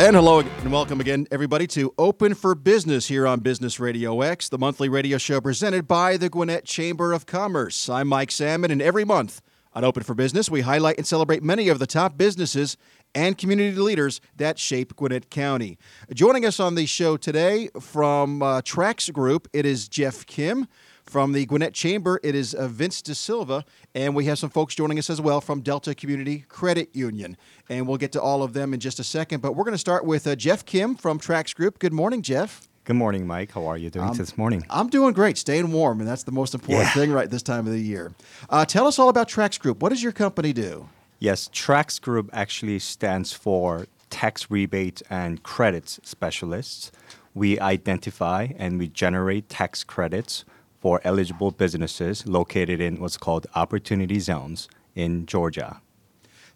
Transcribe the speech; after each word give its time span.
And 0.00 0.16
hello 0.16 0.38
and 0.38 0.72
welcome 0.72 0.98
again, 0.98 1.26
everybody, 1.30 1.66
to 1.66 1.92
Open 1.98 2.34
for 2.34 2.54
Business 2.54 3.08
here 3.08 3.26
on 3.26 3.40
Business 3.40 3.78
Radio 3.78 4.22
X, 4.22 4.48
the 4.48 4.56
monthly 4.56 4.88
radio 4.88 5.18
show 5.18 5.42
presented 5.42 5.86
by 5.86 6.16
the 6.16 6.30
Gwinnett 6.30 6.64
Chamber 6.64 7.12
of 7.12 7.26
Commerce. 7.26 7.86
I'm 7.86 8.08
Mike 8.08 8.30
Salmon, 8.30 8.70
and 8.70 8.80
every 8.80 9.04
month 9.04 9.42
on 9.74 9.84
Open 9.84 10.02
for 10.02 10.14
Business, 10.14 10.50
we 10.50 10.62
highlight 10.62 10.96
and 10.96 11.06
celebrate 11.06 11.42
many 11.42 11.68
of 11.68 11.78
the 11.80 11.86
top 11.86 12.16
businesses 12.16 12.78
and 13.14 13.36
community 13.36 13.76
leaders 13.76 14.22
that 14.36 14.58
shape 14.58 14.96
Gwinnett 14.96 15.28
County. 15.28 15.76
Joining 16.14 16.46
us 16.46 16.58
on 16.58 16.76
the 16.76 16.86
show 16.86 17.18
today 17.18 17.68
from 17.78 18.42
uh, 18.42 18.62
TRACS 18.62 19.12
Group, 19.12 19.48
it 19.52 19.66
is 19.66 19.86
Jeff 19.86 20.24
Kim. 20.24 20.66
From 21.10 21.32
the 21.32 21.44
Gwinnett 21.44 21.74
Chamber, 21.74 22.20
it 22.22 22.36
is 22.36 22.54
uh, 22.54 22.68
Vince 22.68 23.02
DeSilva, 23.02 23.64
and 23.96 24.14
we 24.14 24.26
have 24.26 24.38
some 24.38 24.48
folks 24.48 24.76
joining 24.76 24.96
us 24.96 25.10
as 25.10 25.20
well 25.20 25.40
from 25.40 25.60
Delta 25.60 25.92
Community 25.92 26.44
Credit 26.48 26.88
Union. 26.94 27.36
And 27.68 27.88
we'll 27.88 27.96
get 27.96 28.12
to 28.12 28.22
all 28.22 28.44
of 28.44 28.52
them 28.52 28.72
in 28.72 28.78
just 28.78 29.00
a 29.00 29.02
second. 29.02 29.42
But 29.42 29.56
we're 29.56 29.64
going 29.64 29.74
to 29.74 29.78
start 29.78 30.04
with 30.04 30.28
uh, 30.28 30.36
Jeff 30.36 30.64
Kim 30.64 30.94
from 30.94 31.18
TRACS 31.18 31.52
Group. 31.56 31.80
Good 31.80 31.92
morning, 31.92 32.22
Jeff. 32.22 32.68
Good 32.84 32.94
morning, 32.94 33.26
Mike. 33.26 33.50
How 33.50 33.66
are 33.66 33.76
you 33.76 33.90
doing 33.90 34.10
Um, 34.10 34.16
this 34.16 34.38
morning? 34.38 34.64
I'm 34.70 34.88
doing 34.88 35.12
great, 35.12 35.36
staying 35.36 35.72
warm, 35.72 35.98
and 35.98 36.08
that's 36.08 36.22
the 36.22 36.30
most 36.30 36.54
important 36.54 36.84
Yeah. 36.86 36.94
thing 36.94 37.10
right 37.10 37.28
this 37.28 37.42
time 37.42 37.66
of 37.66 37.72
the 37.72 37.80
year. 37.80 38.12
Uh, 38.48 38.64
tell 38.64 38.86
us 38.86 39.00
all 39.00 39.08
about 39.08 39.28
TRACS 39.28 39.58
Group. 39.58 39.82
What 39.82 39.88
does 39.88 40.04
your 40.04 40.12
company 40.12 40.52
do? 40.52 40.88
Yes, 41.18 41.50
TRACS 41.52 41.98
Group 42.00 42.30
actually 42.32 42.78
stands 42.78 43.32
for 43.32 43.88
Tax 44.10 44.48
Rebate 44.48 45.02
and 45.10 45.42
Credits 45.42 45.98
Specialists. 46.04 46.92
We 47.34 47.58
identify 47.58 48.50
and 48.56 48.78
we 48.78 48.86
generate 48.86 49.48
tax 49.48 49.82
credits 49.82 50.44
for 50.80 51.00
eligible 51.04 51.50
businesses 51.50 52.26
located 52.26 52.80
in 52.80 53.00
what's 53.00 53.16
called 53.16 53.46
opportunity 53.54 54.18
zones 54.18 54.68
in 54.94 55.26
Georgia. 55.26 55.80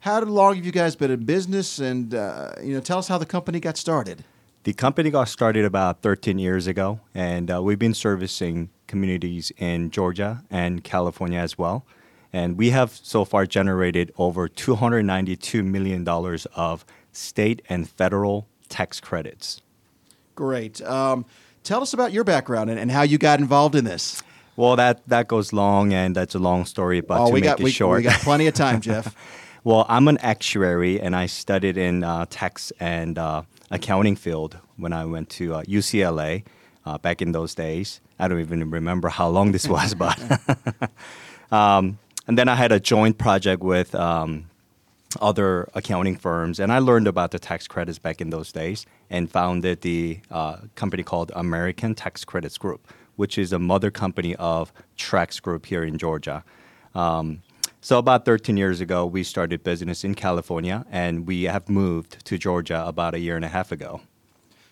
How 0.00 0.20
long 0.20 0.56
have 0.56 0.66
you 0.66 0.72
guys 0.72 0.96
been 0.96 1.10
in 1.10 1.24
business? 1.24 1.78
And 1.78 2.14
uh, 2.14 2.52
you 2.62 2.74
know, 2.74 2.80
tell 2.80 2.98
us 2.98 3.08
how 3.08 3.18
the 3.18 3.26
company 3.26 3.60
got 3.60 3.76
started. 3.76 4.24
The 4.64 4.72
company 4.72 5.10
got 5.10 5.28
started 5.28 5.64
about 5.64 6.00
13 6.00 6.38
years 6.38 6.66
ago, 6.66 7.00
and 7.14 7.50
uh, 7.50 7.62
we've 7.62 7.78
been 7.78 7.94
servicing 7.94 8.70
communities 8.86 9.52
in 9.58 9.90
Georgia 9.90 10.42
and 10.50 10.82
California 10.82 11.38
as 11.38 11.58
well. 11.58 11.84
And 12.32 12.58
we 12.58 12.70
have 12.70 12.90
so 12.90 13.24
far 13.24 13.46
generated 13.46 14.12
over 14.18 14.48
$292 14.48 15.64
million 15.64 16.08
of 16.54 16.84
state 17.12 17.62
and 17.68 17.88
federal 17.88 18.48
tax 18.68 19.00
credits. 19.00 19.62
Great. 20.34 20.82
Um, 20.82 21.26
tell 21.64 21.82
us 21.82 21.92
about 21.92 22.12
your 22.12 22.22
background 22.24 22.70
and, 22.70 22.78
and 22.78 22.90
how 22.90 23.02
you 23.02 23.18
got 23.18 23.40
involved 23.40 23.74
in 23.74 23.84
this. 23.84 24.22
Well, 24.56 24.76
that, 24.76 25.06
that 25.08 25.26
goes 25.26 25.52
long, 25.52 25.92
and 25.92 26.14
that's 26.14 26.36
a 26.36 26.38
long 26.38 26.64
story, 26.64 27.00
but 27.00 27.20
oh, 27.20 27.26
to 27.26 27.32
we 27.32 27.40
make 27.40 27.44
got 27.50 27.60
it 27.60 27.64
we, 27.64 27.70
short. 27.72 27.96
we 27.96 28.02
got 28.04 28.20
plenty 28.20 28.46
of 28.46 28.54
time, 28.54 28.80
Jeff. 28.80 29.14
Well, 29.64 29.86
I'm 29.88 30.08
an 30.08 30.18
actuary, 30.18 31.00
and 31.00 31.16
I 31.16 31.24
studied 31.24 31.78
in 31.78 32.04
uh, 32.04 32.26
tax 32.28 32.70
and 32.80 33.18
uh, 33.18 33.44
accounting 33.70 34.14
field 34.14 34.58
when 34.76 34.92
I 34.92 35.06
went 35.06 35.30
to 35.30 35.54
uh, 35.54 35.62
UCLA 35.62 36.44
uh, 36.84 36.98
back 36.98 37.22
in 37.22 37.32
those 37.32 37.54
days. 37.54 38.02
I 38.18 38.28
don't 38.28 38.40
even 38.40 38.70
remember 38.70 39.08
how 39.08 39.28
long 39.28 39.52
this 39.52 39.66
was, 39.66 39.94
but 39.94 40.20
um, 41.50 41.98
and 42.26 42.36
then 42.36 42.46
I 42.46 42.56
had 42.56 42.72
a 42.72 42.78
joint 42.78 43.16
project 43.16 43.62
with 43.62 43.94
um, 43.94 44.50
other 45.20 45.68
accounting 45.74 46.16
firms, 46.16 46.60
and 46.60 46.72
I 46.72 46.78
learned 46.78 47.06
about 47.06 47.30
the 47.30 47.38
tax 47.38 47.66
credits 47.66 47.98
back 47.98 48.20
in 48.20 48.30
those 48.30 48.52
days, 48.52 48.86
and 49.10 49.30
founded 49.30 49.80
the 49.80 50.20
uh, 50.30 50.58
company 50.74 51.02
called 51.02 51.32
American 51.34 51.94
Tax 51.94 52.24
Credits 52.24 52.58
Group, 52.58 52.88
which 53.16 53.38
is 53.38 53.52
a 53.52 53.58
mother 53.58 53.90
company 53.90 54.34
of 54.36 54.72
Trax 54.96 55.40
Group 55.40 55.66
here 55.66 55.84
in 55.84 55.98
Georgia. 55.98 56.44
Um, 56.94 57.42
so 57.80 57.98
about 57.98 58.24
13 58.24 58.56
years 58.56 58.80
ago, 58.80 59.04
we 59.04 59.22
started 59.22 59.62
business 59.62 60.04
in 60.04 60.14
California, 60.14 60.86
and 60.90 61.26
we 61.26 61.42
have 61.42 61.68
moved 61.68 62.24
to 62.24 62.38
Georgia 62.38 62.82
about 62.86 63.14
a 63.14 63.18
year 63.18 63.36
and 63.36 63.44
a 63.44 63.48
half 63.48 63.72
ago. 63.72 64.00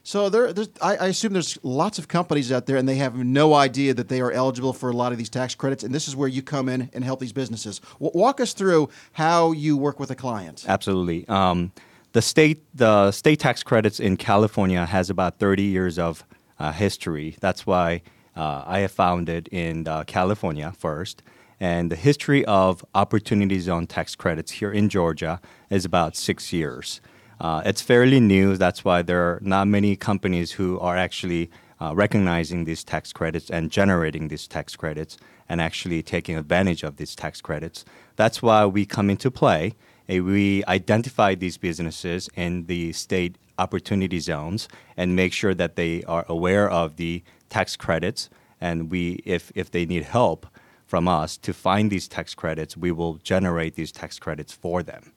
So 0.05 0.29
there, 0.29 0.53
I, 0.81 0.97
I 0.97 1.07
assume 1.09 1.33
there's 1.33 1.59
lots 1.63 1.99
of 1.99 2.09
companies 2.09 2.51
out 2.51 2.67
there, 2.67 2.77
and 2.77 2.89
they 2.89 2.97
have 2.97 3.15
no 3.15 3.55
idea 3.55 3.95
that 3.95 4.09
they 4.09 4.21
are 4.21 4.33
eligible 4.33 4.73
for 4.73 4.91
a 4.91 4.93
lot 4.93 5.13
of 5.13 5.19
these 5.19 5.31
tax 5.31 5.55
credits. 5.55 5.85
And 5.85 5.95
this 5.95 6.09
is 6.09 6.17
where 6.17 6.29
you 6.29 6.43
come 6.43 6.69
in 6.69 6.91
and 6.93 7.05
help 7.05 7.21
these 7.21 7.33
businesses. 7.33 7.81
W- 8.01 8.11
walk 8.15 8.41
us 8.41 8.53
through 8.53 8.89
how 9.13 9.53
you 9.53 9.77
work 9.77 10.01
with 10.01 10.11
a 10.11 10.17
client. 10.17 10.65
Absolutely. 10.67 11.27
Um, 11.29 11.73
the 12.13 12.23
state 12.23 12.63
the 12.75 13.11
state 13.13 13.39
tax 13.39 13.63
credits 13.63 14.01
in 14.01 14.17
California 14.17 14.85
has 14.85 15.09
about 15.09 15.39
30 15.39 15.63
years 15.63 15.99
of 15.99 16.25
uh, 16.59 16.73
history. 16.73 17.37
That's 17.41 17.67
why 17.67 18.03
uh, 18.37 18.65
I 18.67 18.81
have 18.81 18.93
founded 18.93 19.49
in 19.49 19.87
uh, 19.87 20.05
California 20.05 20.73
first. 20.77 21.23
And 21.61 21.93
the 21.93 21.97
history 21.97 22.45
of 22.47 22.84
opportunity 22.93 23.61
zone 23.61 23.87
tax 23.87 24.17
credits 24.17 24.51
here 24.53 24.73
in 24.73 24.89
Georgia 24.89 25.41
is 25.71 25.84
about 25.84 26.17
six 26.17 26.53
years. 26.53 27.01
Uh, 27.42 27.60
it's 27.64 27.82
fairly 27.82 28.20
new. 28.20 28.56
That's 28.56 28.84
why 28.84 29.03
there 29.03 29.20
are 29.20 29.41
not 29.42 29.66
many 29.66 29.97
companies 29.97 30.53
who 30.53 30.78
are 30.78 30.97
actually 30.97 31.50
uh, 31.80 31.92
recognizing 31.92 32.66
these 32.66 32.84
tax 32.84 33.12
credits 33.12 33.50
and 33.50 33.69
generating 33.69 34.28
these 34.28 34.47
tax 34.47 34.76
credits 34.76 35.16
and 35.48 35.60
actually 35.60 36.04
taking 36.04 36.38
advantage 36.38 36.84
of 36.84 36.98
these 36.98 37.16
tax 37.16 37.41
credits. 37.41 37.84
That's 38.14 38.42
why 38.42 38.64
we 38.66 38.86
come 38.86 39.10
into 39.10 39.28
play. 39.28 39.75
Uh, 40.08 40.22
we 40.22 40.62
identify 40.69 41.34
these 41.34 41.58
businesses 41.58 42.30
in 42.36 42.66
the 42.66 42.92
state 42.92 43.38
opportunity 43.59 44.20
zones 44.20 44.69
and 44.97 45.16
make 45.16 45.32
sure 45.32 45.53
that 45.53 45.74
they 45.74 46.04
are 46.04 46.24
aware 46.28 46.70
of 46.70 46.94
the 46.94 47.24
tax 47.50 47.74
credits. 47.74 48.30
And 48.60 48.88
we, 48.88 49.20
if, 49.24 49.50
if 49.56 49.69
they 49.72 49.84
need 49.84 50.04
help 50.04 50.47
from 50.86 51.09
us 51.09 51.36
to 51.38 51.53
find 51.53 51.91
these 51.91 52.06
tax 52.06 52.36
credits, 52.36 52.76
we 52.76 52.92
will 52.92 53.14
generate 53.14 53.74
these 53.74 53.91
tax 53.91 54.20
credits 54.20 54.53
for 54.53 54.84
them. 54.84 55.12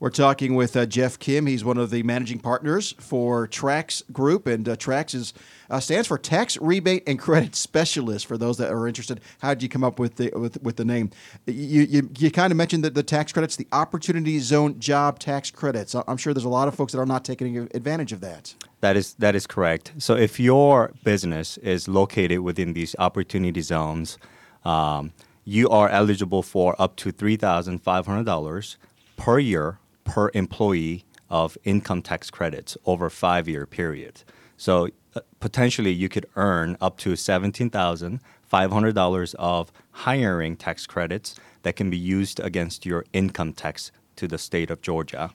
We're 0.00 0.08
talking 0.08 0.54
with 0.54 0.78
uh, 0.78 0.86
Jeff 0.86 1.18
Kim. 1.18 1.44
He's 1.44 1.62
one 1.62 1.76
of 1.76 1.90
the 1.90 2.02
managing 2.02 2.38
partners 2.38 2.94
for 2.98 3.46
TRACS 3.46 4.02
Group, 4.10 4.46
and 4.46 4.66
uh, 4.66 4.74
TRACS 4.74 5.14
is 5.14 5.34
uh, 5.68 5.78
stands 5.78 6.08
for 6.08 6.16
Tax 6.16 6.56
Rebate 6.56 7.02
and 7.06 7.18
Credit 7.18 7.54
Specialist. 7.54 8.24
For 8.24 8.38
those 8.38 8.56
that 8.56 8.72
are 8.72 8.88
interested, 8.88 9.20
how 9.40 9.52
did 9.52 9.62
you 9.62 9.68
come 9.68 9.84
up 9.84 9.98
with 9.98 10.16
the 10.16 10.30
with, 10.34 10.60
with 10.62 10.76
the 10.76 10.86
name? 10.86 11.10
You 11.44 11.82
you, 11.82 12.10
you 12.18 12.30
kind 12.30 12.50
of 12.50 12.56
mentioned 12.56 12.82
that 12.84 12.94
the 12.94 13.02
tax 13.02 13.30
credits, 13.30 13.56
the 13.56 13.68
Opportunity 13.72 14.38
Zone 14.38 14.80
Job 14.80 15.18
Tax 15.18 15.50
Credits. 15.50 15.94
I'm 15.94 16.16
sure 16.16 16.32
there's 16.32 16.44
a 16.44 16.48
lot 16.48 16.66
of 16.66 16.74
folks 16.74 16.94
that 16.94 16.98
are 16.98 17.04
not 17.04 17.22
taking 17.22 17.58
advantage 17.74 18.14
of 18.14 18.22
that. 18.22 18.54
That 18.80 18.96
is 18.96 19.12
that 19.18 19.34
is 19.34 19.46
correct. 19.46 19.92
So 19.98 20.16
if 20.16 20.40
your 20.40 20.94
business 21.04 21.58
is 21.58 21.88
located 21.88 22.40
within 22.40 22.72
these 22.72 22.96
opportunity 22.98 23.60
zones, 23.60 24.16
um, 24.64 25.12
you 25.44 25.68
are 25.68 25.90
eligible 25.90 26.42
for 26.42 26.74
up 26.80 26.96
to 26.96 27.12
three 27.12 27.36
thousand 27.36 27.82
five 27.82 28.06
hundred 28.06 28.24
dollars 28.24 28.78
per 29.18 29.38
year 29.38 29.78
per 30.10 30.30
employee 30.34 31.04
of 31.28 31.56
income 31.64 32.02
tax 32.02 32.30
credits 32.30 32.76
over 32.84 33.06
a 33.06 33.10
five 33.10 33.48
year 33.48 33.64
period. 33.66 34.22
So 34.56 34.88
uh, 35.14 35.20
potentially 35.38 35.92
you 35.92 36.08
could 36.08 36.26
earn 36.36 36.76
up 36.80 36.98
to 36.98 37.16
seventeen 37.16 37.70
thousand 37.70 38.20
five 38.42 38.70
hundred 38.72 38.94
dollars 38.94 39.34
of 39.38 39.72
hiring 39.92 40.56
tax 40.56 40.86
credits 40.86 41.36
that 41.62 41.76
can 41.76 41.90
be 41.90 41.96
used 41.96 42.40
against 42.40 42.84
your 42.84 43.04
income 43.12 43.52
tax 43.52 43.92
to 44.16 44.26
the 44.26 44.38
state 44.38 44.70
of 44.70 44.82
Georgia. 44.82 45.30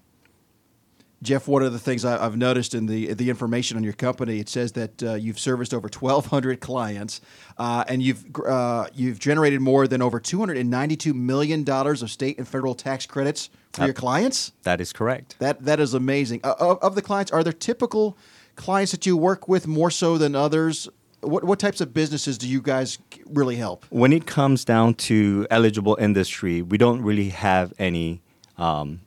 Jeff, 1.25 1.47
one 1.47 1.63
of 1.63 1.73
the 1.73 1.79
things 1.79 2.05
I, 2.05 2.23
I've 2.23 2.37
noticed 2.37 2.73
in 2.73 2.85
the 2.85 3.13
the 3.13 3.29
information 3.29 3.75
on 3.77 3.83
your 3.83 3.93
company, 3.93 4.39
it 4.39 4.47
says 4.47 4.71
that 4.73 5.03
uh, 5.03 5.13
you've 5.15 5.39
serviced 5.39 5.73
over 5.73 5.89
1,200 5.91 6.61
clients, 6.61 7.19
uh, 7.57 7.83
and 7.87 8.01
you've 8.01 8.23
uh, 8.45 8.87
you've 8.93 9.19
generated 9.19 9.59
more 9.61 9.87
than 9.87 10.01
over 10.01 10.19
292 10.19 11.13
million 11.13 11.63
dollars 11.63 12.01
of 12.01 12.09
state 12.11 12.37
and 12.37 12.47
federal 12.47 12.75
tax 12.75 13.05
credits 13.05 13.49
for 13.73 13.81
Yep. 13.81 13.87
your 13.87 13.93
clients. 13.95 14.53
That 14.63 14.79
is 14.79 14.93
correct. 14.93 15.35
That 15.39 15.65
that 15.65 15.79
is 15.79 15.93
amazing. 15.93 16.39
Uh, 16.43 16.53
of, 16.59 16.79
of 16.81 16.95
the 16.95 17.01
clients, 17.01 17.31
are 17.31 17.43
there 17.43 17.53
typical 17.53 18.17
clients 18.55 18.91
that 18.93 19.05
you 19.05 19.17
work 19.17 19.47
with 19.49 19.67
more 19.67 19.91
so 19.91 20.17
than 20.17 20.35
others? 20.35 20.87
What 21.21 21.43
what 21.43 21.59
types 21.59 21.81
of 21.81 21.93
businesses 21.93 22.37
do 22.37 22.47
you 22.47 22.61
guys 22.61 22.99
really 23.25 23.55
help? 23.55 23.85
when 23.89 24.13
it 24.13 24.25
comes 24.27 24.63
down 24.63 24.93
to 25.09 25.47
eligible 25.49 25.97
industry, 25.99 26.61
we 26.61 26.77
don't 26.77 27.01
really 27.01 27.29
have 27.29 27.73
any. 27.79 28.21
Um, 28.57 29.01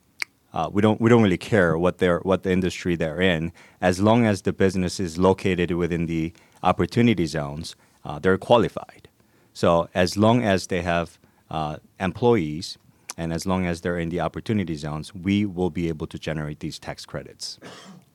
uh, 0.52 0.68
we 0.72 0.80
don't 0.80 1.00
we 1.00 1.10
don't 1.10 1.22
really 1.22 1.38
care 1.38 1.76
what 1.76 1.98
they're 1.98 2.20
what 2.20 2.42
the 2.42 2.50
industry 2.50 2.96
they're 2.96 3.20
in, 3.20 3.52
as 3.80 4.00
long 4.00 4.24
as 4.24 4.42
the 4.42 4.52
business 4.52 4.98
is 4.98 5.18
located 5.18 5.70
within 5.72 6.06
the 6.06 6.32
opportunity 6.62 7.26
zones, 7.26 7.76
uh, 8.04 8.18
they're 8.18 8.38
qualified. 8.38 9.08
So 9.52 9.88
as 9.94 10.16
long 10.16 10.42
as 10.42 10.68
they 10.68 10.82
have 10.82 11.18
uh, 11.50 11.76
employees, 12.00 12.78
and 13.16 13.32
as 13.32 13.44
long 13.46 13.66
as 13.66 13.80
they're 13.80 13.98
in 13.98 14.08
the 14.08 14.20
opportunity 14.20 14.76
zones, 14.76 15.14
we 15.14 15.44
will 15.44 15.70
be 15.70 15.88
able 15.88 16.06
to 16.06 16.18
generate 16.18 16.60
these 16.60 16.78
tax 16.78 17.04
credits. 17.04 17.58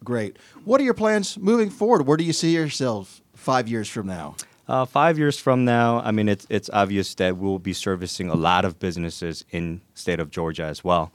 Great. 0.03 0.37
What 0.65 0.81
are 0.81 0.83
your 0.83 0.93
plans 0.93 1.37
moving 1.37 1.69
forward? 1.69 2.07
Where 2.07 2.17
do 2.17 2.23
you 2.23 2.33
see 2.33 2.53
yourself 2.53 3.21
five 3.35 3.67
years 3.67 3.89
from 3.89 4.07
now? 4.07 4.35
Uh, 4.67 4.85
five 4.85 5.17
years 5.17 5.37
from 5.37 5.65
now, 5.65 5.99
I 5.99 6.11
mean, 6.11 6.29
it's 6.29 6.47
it's 6.49 6.69
obvious 6.71 7.15
that 7.15 7.37
we'll 7.37 7.59
be 7.59 7.73
servicing 7.73 8.29
a 8.29 8.35
lot 8.35 8.63
of 8.63 8.79
businesses 8.79 9.43
in 9.51 9.81
state 9.93 10.21
of 10.21 10.31
Georgia 10.31 10.63
as 10.63 10.83
well. 10.83 11.11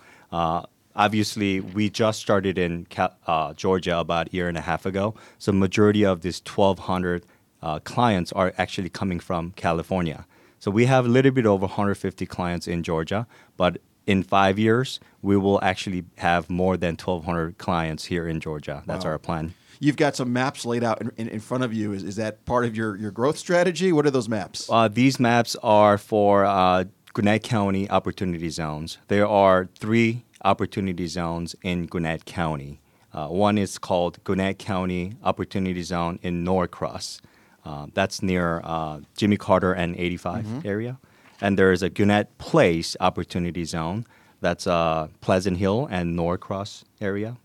Obviously, 0.99 1.61
we 1.61 1.89
just 1.89 2.21
started 2.21 2.59
in 2.59 2.85
uh, 3.29 3.55
Georgia 3.55 3.99
about 3.99 4.27
a 4.27 4.31
year 4.33 4.49
and 4.49 4.59
a 4.59 4.61
half 4.61 4.85
ago, 4.85 5.15
so 5.39 5.53
majority 5.53 6.05
of 6.05 6.23
these 6.23 6.43
1,200 6.45 7.25
uh, 7.63 7.79
clients 7.79 8.33
are 8.33 8.53
actually 8.59 8.89
coming 8.89 9.21
from 9.21 9.53
California. 9.53 10.27
So 10.59 10.73
we 10.73 10.87
have 10.87 11.07
a 11.07 11.09
little 11.09 11.31
bit 11.31 11.47
over 11.47 11.67
150 11.67 12.27
clients 12.27 12.67
in 12.67 12.83
Georgia, 12.83 13.29
but 13.57 13.79
in 14.09 14.25
five 14.25 14.59
years, 14.59 14.99
we 15.23 15.37
will 15.37 15.63
actually 15.63 16.03
have 16.17 16.51
more 16.51 16.77
than 16.77 16.97
1,200 16.97 17.59
clients 17.59 18.07
here 18.07 18.27
in 18.27 18.41
Georgia. 18.41 18.83
That's 18.87 19.05
Wow. 19.05 19.13
our 19.13 19.19
plan. 19.21 19.55
You've 19.79 19.97
got 19.97 20.17
some 20.17 20.33
maps 20.33 20.67
laid 20.67 20.83
out 20.83 21.01
in, 21.01 21.13
in, 21.17 21.29
in 21.29 21.39
front 21.39 21.63
of 21.63 21.73
you. 21.73 21.93
Is, 21.93 22.03
is 22.03 22.17
that 22.17 22.45
part 22.45 22.65
of 22.65 22.77
your, 22.77 22.97
your 22.97 23.13
growth 23.13 23.39
strategy? 23.39 23.93
What 23.93 24.05
are 24.05 24.11
those 24.11 24.29
maps? 24.29 24.69
Uh, 24.69 24.89
these 24.89 25.21
maps 25.21 25.55
are 25.63 25.97
for 25.97 26.45
uh, 26.45 26.85
Gwinnett 27.13 27.45
County 27.45 27.89
opportunity 27.89 28.49
zones. 28.49 28.99
There 29.07 29.29
are 29.29 29.69
three 29.79 30.25
opportunity 30.45 31.07
zones 31.07 31.55
in 31.63 31.87
Gwinnett 31.87 32.25
County. 32.25 32.81
Uh, 33.13 33.29
one 33.29 33.57
is 33.59 33.79
called 33.79 34.23
Gwinnett 34.25 34.59
County 34.59 35.15
Opportunity 35.25 35.83
Zone 35.83 36.19
in 36.23 36.45
Norcross. 36.45 37.21
Uh, 37.65 37.87
that's 37.95 38.23
near 38.23 38.61
uh, 38.65 39.01
Jimmy 39.17 39.37
Carter 39.37 39.73
and 39.73 39.97
85 39.97 40.65
area. 40.67 40.99
And 41.41 41.59
there 41.59 41.73
is 41.73 41.83
a 41.83 41.89
Gwinnett 41.91 42.37
Place 42.39 42.97
Opportunity 43.01 43.65
Zone. 43.65 44.07
That's 44.41 44.67
uh, 44.67 45.09
Pleasant 45.21 45.57
Hill 45.57 45.89
and 45.91 46.15
Norcross 46.17 46.85
area, 47.01 47.37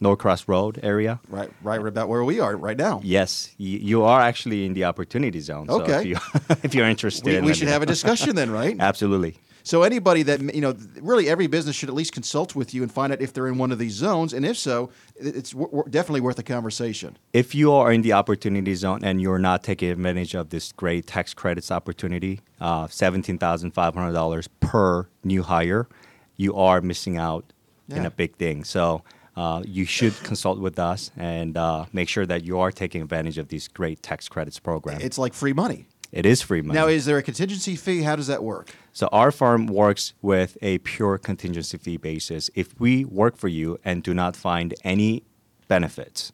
Norcross 0.00 0.46
Road 0.48 0.78
area. 0.82 1.20
right, 1.28 1.50
right 1.62 1.80
about 1.86 2.08
where 2.08 2.22
we 2.24 2.40
are 2.40 2.56
right 2.56 2.76
now. 2.76 3.00
Yes, 3.02 3.50
y- 3.58 3.64
you 3.80 4.02
are 4.02 4.20
actually 4.20 4.66
in 4.66 4.74
the 4.74 4.84
opportunity 4.84 5.40
zone. 5.40 5.68
So 5.68 5.80
Okay. 5.82 6.00
if, 6.00 6.06
you, 6.06 6.16
if 6.62 6.74
you're 6.74 6.86
interested, 6.88 7.40
We, 7.42 7.48
we 7.48 7.54
should 7.54 7.68
have 7.68 7.82
a 7.82 7.86
discussion 7.86 8.36
then, 8.36 8.50
right? 8.50 8.76
Absolutely. 8.80 9.36
So 9.64 9.82
anybody 9.82 10.22
that 10.24 10.54
you 10.54 10.60
know, 10.60 10.76
really 11.00 11.26
every 11.28 11.46
business 11.46 11.74
should 11.74 11.88
at 11.88 11.94
least 11.94 12.12
consult 12.12 12.54
with 12.54 12.74
you 12.74 12.82
and 12.82 12.92
find 12.92 13.12
out 13.14 13.22
if 13.22 13.32
they're 13.32 13.48
in 13.48 13.56
one 13.56 13.72
of 13.72 13.78
these 13.78 13.94
zones, 13.94 14.34
and 14.34 14.44
if 14.44 14.58
so, 14.58 14.90
it's 15.16 15.52
w- 15.52 15.70
w- 15.70 15.90
definitely 15.90 16.20
worth 16.20 16.38
a 16.38 16.42
conversation. 16.42 17.16
If 17.32 17.54
you 17.54 17.72
are 17.72 17.90
in 17.90 18.02
the 18.02 18.12
opportunity 18.12 18.74
zone 18.74 19.00
and 19.02 19.22
you're 19.22 19.38
not 19.38 19.64
taking 19.64 19.88
advantage 19.88 20.34
of 20.34 20.50
this 20.50 20.70
great 20.72 21.06
tax 21.06 21.32
credits 21.32 21.70
opportunity, 21.70 22.40
uh, 22.60 22.86
$17,500 22.88 24.48
per 24.60 25.08
new 25.24 25.42
hire, 25.42 25.88
you 26.36 26.54
are 26.56 26.82
missing 26.82 27.16
out 27.16 27.44
in 27.88 28.04
a 28.04 28.10
big 28.10 28.36
thing. 28.36 28.64
So 28.64 29.02
uh, 29.36 29.62
you 29.66 29.86
should 29.86 30.14
consult 30.24 30.58
with 30.58 30.78
us 30.78 31.10
and 31.16 31.56
uh, 31.56 31.86
make 31.92 32.08
sure 32.08 32.26
that 32.26 32.44
you 32.44 32.58
are 32.58 32.70
taking 32.70 33.00
advantage 33.02 33.38
of 33.38 33.48
these 33.48 33.68
great 33.68 34.02
tax 34.02 34.28
credits 34.28 34.58
program. 34.58 35.00
It's 35.00 35.18
like 35.18 35.32
free 35.32 35.52
money. 35.52 35.86
It 36.14 36.24
is 36.24 36.42
free 36.42 36.62
money. 36.62 36.78
Now, 36.78 36.86
is 36.86 37.06
there 37.06 37.18
a 37.18 37.22
contingency 37.22 37.74
fee? 37.74 38.02
How 38.02 38.14
does 38.14 38.28
that 38.28 38.44
work? 38.44 38.70
So 38.92 39.08
our 39.10 39.32
firm 39.32 39.66
works 39.66 40.12
with 40.22 40.56
a 40.62 40.78
pure 40.78 41.18
contingency 41.18 41.76
fee 41.76 41.96
basis. 41.96 42.50
If 42.54 42.78
we 42.78 43.04
work 43.04 43.36
for 43.36 43.48
you 43.48 43.80
and 43.84 44.00
do 44.00 44.14
not 44.14 44.36
find 44.36 44.74
any 44.84 45.24
benefits, 45.66 46.32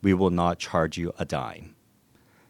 we 0.00 0.14
will 0.14 0.30
not 0.30 0.58
charge 0.58 0.96
you 0.96 1.12
a 1.18 1.26
dime. 1.26 1.74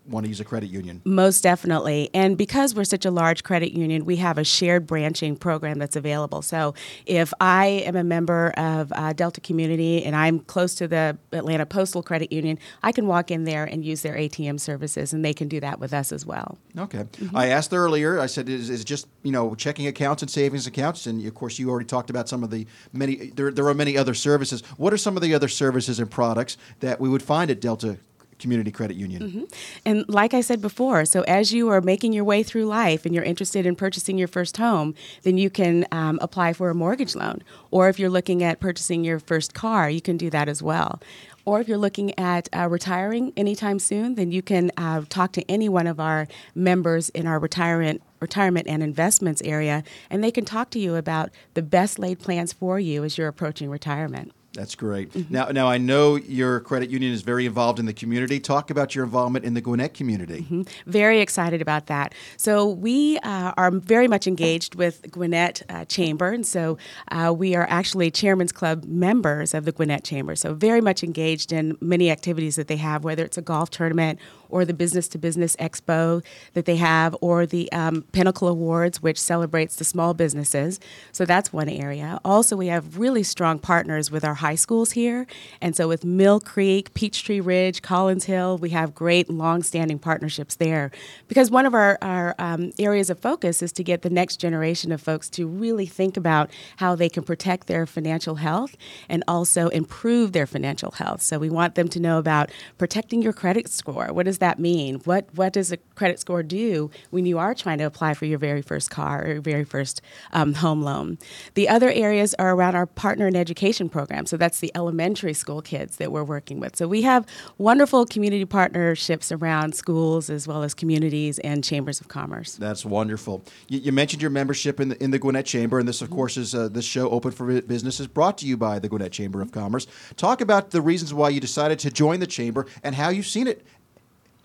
want 0.09 0.25
to 0.25 0.29
use 0.29 0.41
a 0.41 0.45
credit 0.45 0.71
union. 0.71 1.03
Most 1.05 1.43
definitely. 1.43 2.11
And 2.15 2.37
because 2.37 2.75
we're 2.75 2.85
such 2.85 3.05
a 3.05 3.11
large 3.11 3.43
credit 3.43 3.73
union, 3.73 4.05
we 4.05 4.17
have 4.17 4.39
a 4.39 4.45
shared 4.45 4.87
branching 4.87 5.37
program 5.37 5.79
that's 5.79 5.97
available. 5.97 6.43
So 6.43 6.75
if 7.07 7.33
I 7.41 7.67
am 7.67 7.97
a 7.97 8.05
member 8.05 8.51
of 8.57 8.93
uh, 8.93 9.13
Delta 9.13 9.41
Community 9.41 10.05
and 10.05 10.15
I'm 10.15 10.41
close 10.41 10.75
to 10.77 10.89
the 10.89 11.19
Atlanta 11.33 11.67
Postal 11.67 12.03
Credit 12.03 12.33
Union, 12.33 12.59
I 12.83 12.93
can 12.93 13.07
walk 13.07 13.31
in 13.31 13.45
there 13.45 13.65
and 13.65 13.85
use 13.85 14.03
their 14.03 14.15
ATM 14.15 14.61
services, 14.61 15.13
and 15.13 15.25
they 15.25 15.35
can 15.35 15.49
do 15.49 15.61
that 15.61 15.81
with 15.81 15.93
us 15.93 16.13
as 16.13 16.25
well. 16.25 16.59
Okay. 16.79 17.05
Mm-hmm. 17.05 17.37
I 17.37 17.49
asked 17.49 17.73
earlier, 17.73 18.21
I 18.21 18.27
said, 18.27 18.49
is, 18.49 18.71
is 18.71 18.85
just, 18.85 19.07
you 19.23 19.33
know, 19.33 19.55
checking 19.55 19.87
accounts 19.87 20.23
and 20.23 20.31
savings 20.31 20.67
accounts? 20.67 21.07
And 21.07 21.25
of 21.27 21.35
course, 21.35 21.59
you 21.59 21.71
already 21.71 21.87
talked 21.87 22.11
about 22.11 22.29
some 22.29 22.43
of 22.43 22.51
the 22.51 22.67
many, 22.93 23.31
there, 23.31 23.51
there 23.51 23.67
are 23.67 23.75
many 23.75 23.97
other 23.97 24.15
services. 24.15 24.63
What 24.77 24.93
are 24.93 24.99
some 24.99 25.17
of 25.17 25.23
the 25.23 25.35
other 25.35 25.49
services 25.49 25.99
and 25.99 26.11
products 26.11 26.57
that 26.81 27.01
we 27.01 27.09
would 27.09 27.23
find 27.23 27.51
at 27.51 27.61
Delta 27.61 27.99
community 28.39 28.71
credit 28.71 28.97
union. 28.97 29.23
Mm-hmm. 29.23 29.45
And 29.85 30.05
like 30.09 30.35
I 30.35 30.41
said 30.41 30.61
before, 30.61 31.05
so 31.05 31.23
as 31.23 31.53
you 31.53 31.69
are 31.69 31.81
making 31.81 32.13
your 32.13 32.25
way 32.25 32.43
through 32.43 32.67
life 32.67 33.05
and 33.05 33.15
you're 33.15 33.25
interested 33.25 33.67
in 33.67 33.77
purchasing 33.77 34.19
your 34.19 34.29
first 34.29 34.57
home, 34.57 34.95
then 35.23 35.39
you 35.39 35.51
can 35.51 35.87
um, 35.93 36.19
apply 36.23 36.53
for 36.53 36.71
a 36.71 36.75
mortgage 36.75 37.15
loan. 37.15 37.43
Or 37.71 37.89
if 37.89 37.99
you're 37.99 38.11
looking 38.11 38.43
at 38.43 38.61
purchasing 38.61 39.05
your 39.05 39.19
first 39.19 39.55
car, 39.55 39.89
you 39.91 40.01
can 40.01 40.17
do 40.17 40.31
that 40.31 40.49
as 40.49 40.63
well. 40.63 41.01
Or 41.45 41.61
if 41.61 41.69
you're 41.69 41.79
looking 41.79 42.19
at 42.19 42.49
uh, 42.55 42.69
retiring 42.69 43.33
anytime 43.37 43.79
soon, 43.79 44.17
then 44.17 44.33
you 44.33 44.43
can 44.43 44.73
uh, 44.77 45.03
talk 45.09 45.31
to 45.33 45.49
any 45.49 45.69
one 45.69 45.87
of 45.87 46.01
our 46.01 46.27
members 46.57 47.09
in 47.11 47.27
our 47.27 47.39
retirement 47.39 48.03
retirement 48.19 48.67
and 48.67 48.83
investments 48.83 49.43
area, 49.45 49.85
and 50.11 50.25
they 50.25 50.31
can 50.31 50.45
talk 50.45 50.71
to 50.71 50.79
you 50.79 50.97
about 50.97 51.31
the 51.55 51.63
best 51.63 51.99
laid 51.99 52.19
plans 52.19 52.53
for 52.53 52.81
you 52.81 53.05
as 53.05 53.19
you're 53.19 53.29
approaching 53.29 53.69
retirement. 53.71 54.33
That's 54.57 54.75
great. 54.75 55.13
Mm-hmm. 55.13 55.33
Now, 55.33 55.47
now 55.49 55.69
I 55.69 55.79
know 55.79 56.17
your 56.17 56.61
credit 56.61 56.91
union 56.91 57.13
is 57.13 57.23
very 57.23 57.47
involved 57.47 57.79
in 57.79 57.87
the 57.87 57.93
community. 57.93 58.41
Talk 58.41 58.71
about 58.71 58.95
your 58.95 59.05
involvement 59.05 59.45
in 59.45 59.55
the 59.55 59.61
Gwinnett 59.61 59.95
community. 59.95 60.41
Mm-hmm. 60.41 60.63
Very 60.87 61.21
excited 61.21 61.61
about 61.63 61.87
that. 61.87 62.15
So 62.37 62.67
we 62.67 63.19
uh, 63.19 63.53
are 63.57 63.71
very 63.71 64.09
much 64.09 64.27
engaged 64.27 64.75
with 64.75 65.11
Gwinnett 65.11 65.63
uh, 65.69 65.85
Chamber, 65.85 66.33
and 66.33 66.47
so 66.47 66.79
uh, 67.13 67.35
we 67.37 67.55
are 67.55 67.67
actually 67.69 68.11
Chairman's 68.11 68.53
Club 68.53 68.85
members 68.85 69.55
of 69.55 69.65
the 69.65 69.73
Gwinnett 69.73 70.05
Chamber. 70.05 70.35
So 70.35 70.55
very 70.55 70.81
much 70.81 71.05
engaged 71.05 71.53
in 71.53 71.77
many 71.81 72.11
activities 72.11 72.57
that 72.57 72.69
they 72.69 72.77
have, 72.77 73.05
whether 73.05 73.25
it's 73.25 73.39
a 73.39 73.43
golf 73.43 73.71
tournament 73.71 74.19
or 74.49 74.65
the 74.65 74.75
Business 74.75 75.09
to 75.09 75.19
Business 75.19 75.57
Expo 75.57 76.25
that 76.55 76.65
they 76.65 76.77
have, 76.77 77.17
or 77.21 77.47
the 77.47 77.71
um, 77.73 78.03
Pinnacle 78.13 78.49
Awards, 78.49 79.03
which 79.03 79.19
celebrates 79.19 79.77
the 79.77 79.85
small 79.85 80.15
businesses. 80.15 80.81
So 81.13 81.25
that's 81.25 81.53
one 81.53 81.69
area. 81.69 82.21
Also, 82.25 82.57
we 82.57 82.69
have 82.69 82.99
really 82.99 83.23
strong 83.23 83.59
partners 83.59 84.11
with 84.11 84.25
our 84.25 84.35
high 84.35 84.55
schools 84.55 84.93
here. 84.93 85.27
And 85.61 85.77
so 85.77 85.89
with 85.89 86.05
Mill 86.05 86.41
Creek, 86.41 86.95
Peachtree 86.95 87.41
Ridge, 87.41 87.83
Collins 87.83 88.25
Hill, 88.25 88.59
we 88.59 88.71
have 88.71 88.95
great 88.95 89.29
long-standing 89.31 89.99
partnerships 89.99 90.57
there. 90.57 90.91
Because 91.29 91.51
one 91.51 91.67
of 91.67 91.75
our, 91.75 91.99
our 92.03 92.35
um, 92.39 92.73
areas 92.79 93.11
of 93.11 93.19
focus 93.19 93.63
is 93.63 93.73
to 93.73 93.85
get 93.85 94.03
the 94.03 94.11
next 94.11 94.37
generation 94.37 94.93
of 94.93 95.01
folks 95.01 95.29
to 95.31 95.47
really 95.47 95.87
think 95.87 96.17
about 96.17 96.51
how 96.77 96.95
they 96.95 97.09
can 97.09 97.23
protect 97.23 97.67
their 97.67 97.87
financial 97.87 98.37
health 98.37 98.77
and 99.09 99.23
also 99.27 99.69
improve 99.69 100.33
their 100.33 100.47
financial 100.47 100.93
health. 100.93 101.23
So 101.23 101.39
we 101.39 101.51
want 101.51 101.75
them 101.75 101.89
to 101.89 102.01
know 102.01 102.19
about 102.19 102.51
protecting 102.79 103.23
your 103.23 103.33
credit 103.33 103.69
score. 103.69 104.13
What 104.13 104.27
is 104.27 104.36
does 104.37 104.41
that 104.41 104.59
mean? 104.59 104.97
What 105.05 105.29
what 105.35 105.55
does 105.55 105.73
a 105.73 105.79
credit 105.95 106.21
score 106.21 106.43
do 106.43 106.91
when 107.09 107.25
you 107.25 107.39
are 107.39 107.55
trying 107.55 107.79
to 107.79 107.85
apply 107.85 108.13
for 108.13 108.27
your 108.27 108.39
very 108.39 108.61
first 108.61 108.91
car 108.91 109.25
or 109.25 109.33
your 109.35 109.41
very 109.41 109.65
first 109.65 110.03
um, 110.35 110.53
home 110.53 110.83
loan? 110.83 111.17
The 111.55 111.71
other 111.71 111.91
areas 111.91 112.35
are 112.35 112.55
around 112.55 112.75
our 112.75 112.85
partner 112.85 113.27
in 113.27 113.35
education 113.35 113.89
program. 113.89 114.27
So 114.27 114.37
that's 114.37 114.61
the 114.61 114.71
elementary 114.75 115.33
school 115.33 115.63
kids 115.63 115.97
that 115.97 116.13
we're 116.13 116.23
working 116.23 116.61
with. 116.61 116.77
So 116.77 116.87
we 116.87 117.01
have 117.03 117.25
wonderful 117.57 118.05
community 118.05 118.45
partnerships 118.45 119.33
around 119.33 119.75
schools 119.75 120.29
as 120.29 120.47
well 120.47 120.63
as 120.63 120.75
communities 120.75 121.39
and 121.39 121.65
chambers 121.65 121.99
of 121.99 122.09
commerce. 122.09 122.57
That's 122.57 122.85
wonderful. 122.85 123.43
You, 123.69 123.79
you 123.79 123.93
mentioned 123.93 124.21
your 124.21 124.31
membership 124.31 124.81
in 124.81 124.91
the, 124.91 125.03
in 125.03 125.13
the 125.13 125.19
Gwinnett 125.19 125.47
Chamber, 125.47 125.79
and 125.79 125.89
this, 125.89 126.03
of 126.03 126.09
mm-hmm. 126.09 126.17
course, 126.17 126.37
is 126.37 126.55
uh, 126.55 126.69
this 126.69 126.85
show 126.85 127.09
Open 127.09 127.31
for 127.31 127.47
Business 127.63 128.01
is 128.01 128.07
brought 128.07 128.37
to 128.39 128.47
you 128.47 128.59
by 128.59 128.79
the 128.79 128.89
Gwinnett 128.89 129.13
Chamber 129.13 129.41
of 129.41 129.51
Commerce. 129.51 129.87
Talk 130.17 130.43
about 130.43 130.73
the 130.73 130.83
reasons 130.83 131.15
why 131.15 131.31
you 131.31 131.41
decided 131.41 131.79
to 131.79 131.91
join 131.91 132.21
the 132.21 132.27
chamber 132.27 132.67
and 132.83 132.95
how 132.95 133.09
you've 133.09 133.27
seen 133.27 133.47
it 133.47 133.65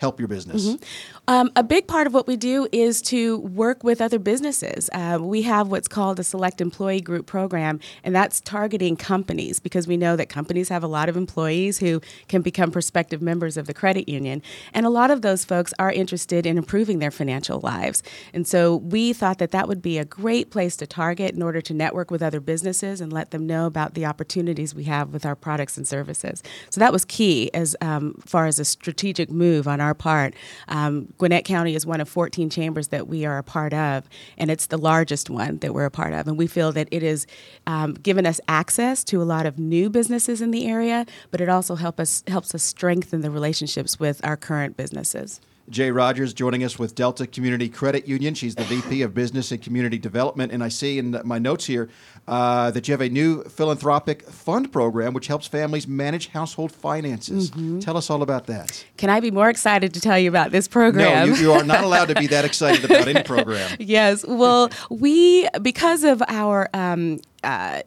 help 0.01 0.19
your 0.19 0.27
business? 0.27 0.65
Mm-hmm. 0.67 0.83
Um, 1.27 1.51
a 1.55 1.63
big 1.63 1.87
part 1.87 2.07
of 2.07 2.13
what 2.13 2.25
we 2.25 2.35
do 2.35 2.67
is 2.71 2.99
to 3.03 3.37
work 3.39 3.83
with 3.83 4.01
other 4.01 4.17
businesses. 4.17 4.89
Uh, 4.91 5.19
we 5.21 5.43
have 5.43 5.67
what's 5.67 5.87
called 5.87 6.19
a 6.19 6.23
select 6.23 6.59
employee 6.59 6.99
group 6.99 7.27
program, 7.27 7.79
and 8.03 8.15
that's 8.15 8.41
targeting 8.41 8.95
companies 8.95 9.59
because 9.59 9.87
we 9.87 9.97
know 9.97 10.15
that 10.15 10.29
companies 10.29 10.69
have 10.69 10.83
a 10.83 10.87
lot 10.87 11.09
of 11.09 11.15
employees 11.15 11.77
who 11.77 12.01
can 12.27 12.41
become 12.41 12.71
prospective 12.71 13.21
members 13.21 13.55
of 13.55 13.67
the 13.67 13.73
credit 13.73 14.09
union. 14.09 14.41
And 14.73 14.85
a 14.85 14.89
lot 14.89 15.11
of 15.11 15.21
those 15.21 15.45
folks 15.45 15.75
are 15.77 15.91
interested 15.91 16.47
in 16.47 16.57
improving 16.57 16.97
their 16.97 17.11
financial 17.11 17.59
lives. 17.59 18.01
And 18.33 18.47
so 18.47 18.77
we 18.77 19.13
thought 19.13 19.37
that 19.37 19.51
that 19.51 19.67
would 19.67 19.81
be 19.81 19.99
a 19.99 20.05
great 20.05 20.49
place 20.49 20.75
to 20.77 20.87
target 20.87 21.35
in 21.35 21.43
order 21.43 21.61
to 21.61 21.73
network 21.73 22.09
with 22.09 22.23
other 22.23 22.39
businesses 22.39 22.99
and 22.99 23.13
let 23.13 23.29
them 23.29 23.45
know 23.45 23.67
about 23.67 23.93
the 23.93 24.07
opportunities 24.07 24.73
we 24.73 24.85
have 24.85 25.13
with 25.13 25.25
our 25.25 25.35
products 25.35 25.77
and 25.77 25.87
services. 25.87 26.41
So 26.71 26.79
that 26.79 26.91
was 26.91 27.05
key 27.05 27.53
as 27.53 27.75
um, 27.79 28.15
far 28.25 28.47
as 28.47 28.59
a 28.59 28.65
strategic 28.65 29.29
move 29.29 29.67
on 29.67 29.79
our 29.79 29.93
part. 29.93 30.33
Um, 30.67 31.10
Gwinnett 31.17 31.45
County 31.45 31.75
is 31.75 31.85
one 31.85 32.01
of 32.01 32.09
14 32.09 32.49
chambers 32.49 32.89
that 32.89 33.07
we 33.07 33.25
are 33.25 33.37
a 33.37 33.43
part 33.43 33.73
of, 33.73 34.07
and 34.37 34.51
it's 34.51 34.67
the 34.67 34.77
largest 34.77 35.29
one 35.29 35.57
that 35.59 35.73
we're 35.73 35.85
a 35.85 35.91
part 35.91 36.13
of. 36.13 36.27
And 36.27 36.37
we 36.37 36.47
feel 36.47 36.71
that 36.71 36.87
it 36.91 37.03
has 37.03 37.27
um, 37.67 37.93
given 37.93 38.25
us 38.25 38.39
access 38.47 39.03
to 39.05 39.21
a 39.21 39.25
lot 39.25 39.45
of 39.45 39.59
new 39.59 39.89
businesses 39.89 40.41
in 40.41 40.51
the 40.51 40.67
area, 40.67 41.05
but 41.31 41.41
it 41.41 41.49
also 41.49 41.75
help 41.75 41.99
us 41.99 42.23
helps 42.27 42.53
us 42.55 42.63
strengthen 42.63 43.21
the 43.21 43.31
relationships 43.31 43.99
with 43.99 44.23
our 44.23 44.37
current 44.37 44.77
businesses. 44.77 45.41
Jai 45.71 45.89
Rogers 45.89 46.33
joining 46.33 46.63
us 46.63 46.77
with 46.77 46.95
Delta 46.95 47.25
Community 47.25 47.69
Credit 47.69 48.07
Union. 48.07 48.33
She's 48.33 48.55
the 48.55 48.63
VP 48.65 49.01
of 49.01 49.13
Business 49.13 49.51
and 49.51 49.61
Community 49.61 49.97
Development. 49.97 50.51
And 50.51 50.63
I 50.63 50.67
see 50.67 50.99
in 50.99 51.19
my 51.23 51.39
notes 51.39 51.65
here 51.65 51.89
uh, 52.27 52.71
that 52.71 52.87
you 52.87 52.91
have 52.91 53.01
a 53.01 53.09
new 53.09 53.43
philanthropic 53.45 54.23
fund 54.23 54.71
program 54.71 55.13
which 55.13 55.27
helps 55.27 55.47
families 55.47 55.87
manage 55.87 56.27
household 56.27 56.71
finances. 56.71 57.51
Mm-hmm. 57.51 57.79
Tell 57.79 57.95
us 57.95 58.09
all 58.09 58.21
about 58.21 58.47
that. 58.47 58.85
Can 58.97 59.09
I 59.09 59.21
be 59.21 59.31
more 59.31 59.49
excited 59.49 59.93
to 59.93 60.01
tell 60.01 60.19
you 60.19 60.29
about 60.29 60.51
this 60.51 60.67
program? 60.67 61.29
No, 61.29 61.33
you, 61.33 61.41
you 61.41 61.51
are 61.53 61.63
not 61.63 61.83
allowed 61.83 62.09
to 62.09 62.15
be 62.15 62.27
that 62.27 62.45
excited 62.51 62.83
about 62.83 63.07
any 63.07 63.23
program. 63.23 63.75
yes. 63.79 64.25
Well, 64.27 64.69
we, 64.89 65.47
because 65.61 66.03
of 66.03 66.21
our 66.27 66.69
um, 66.73 67.19
uh, 67.43 67.81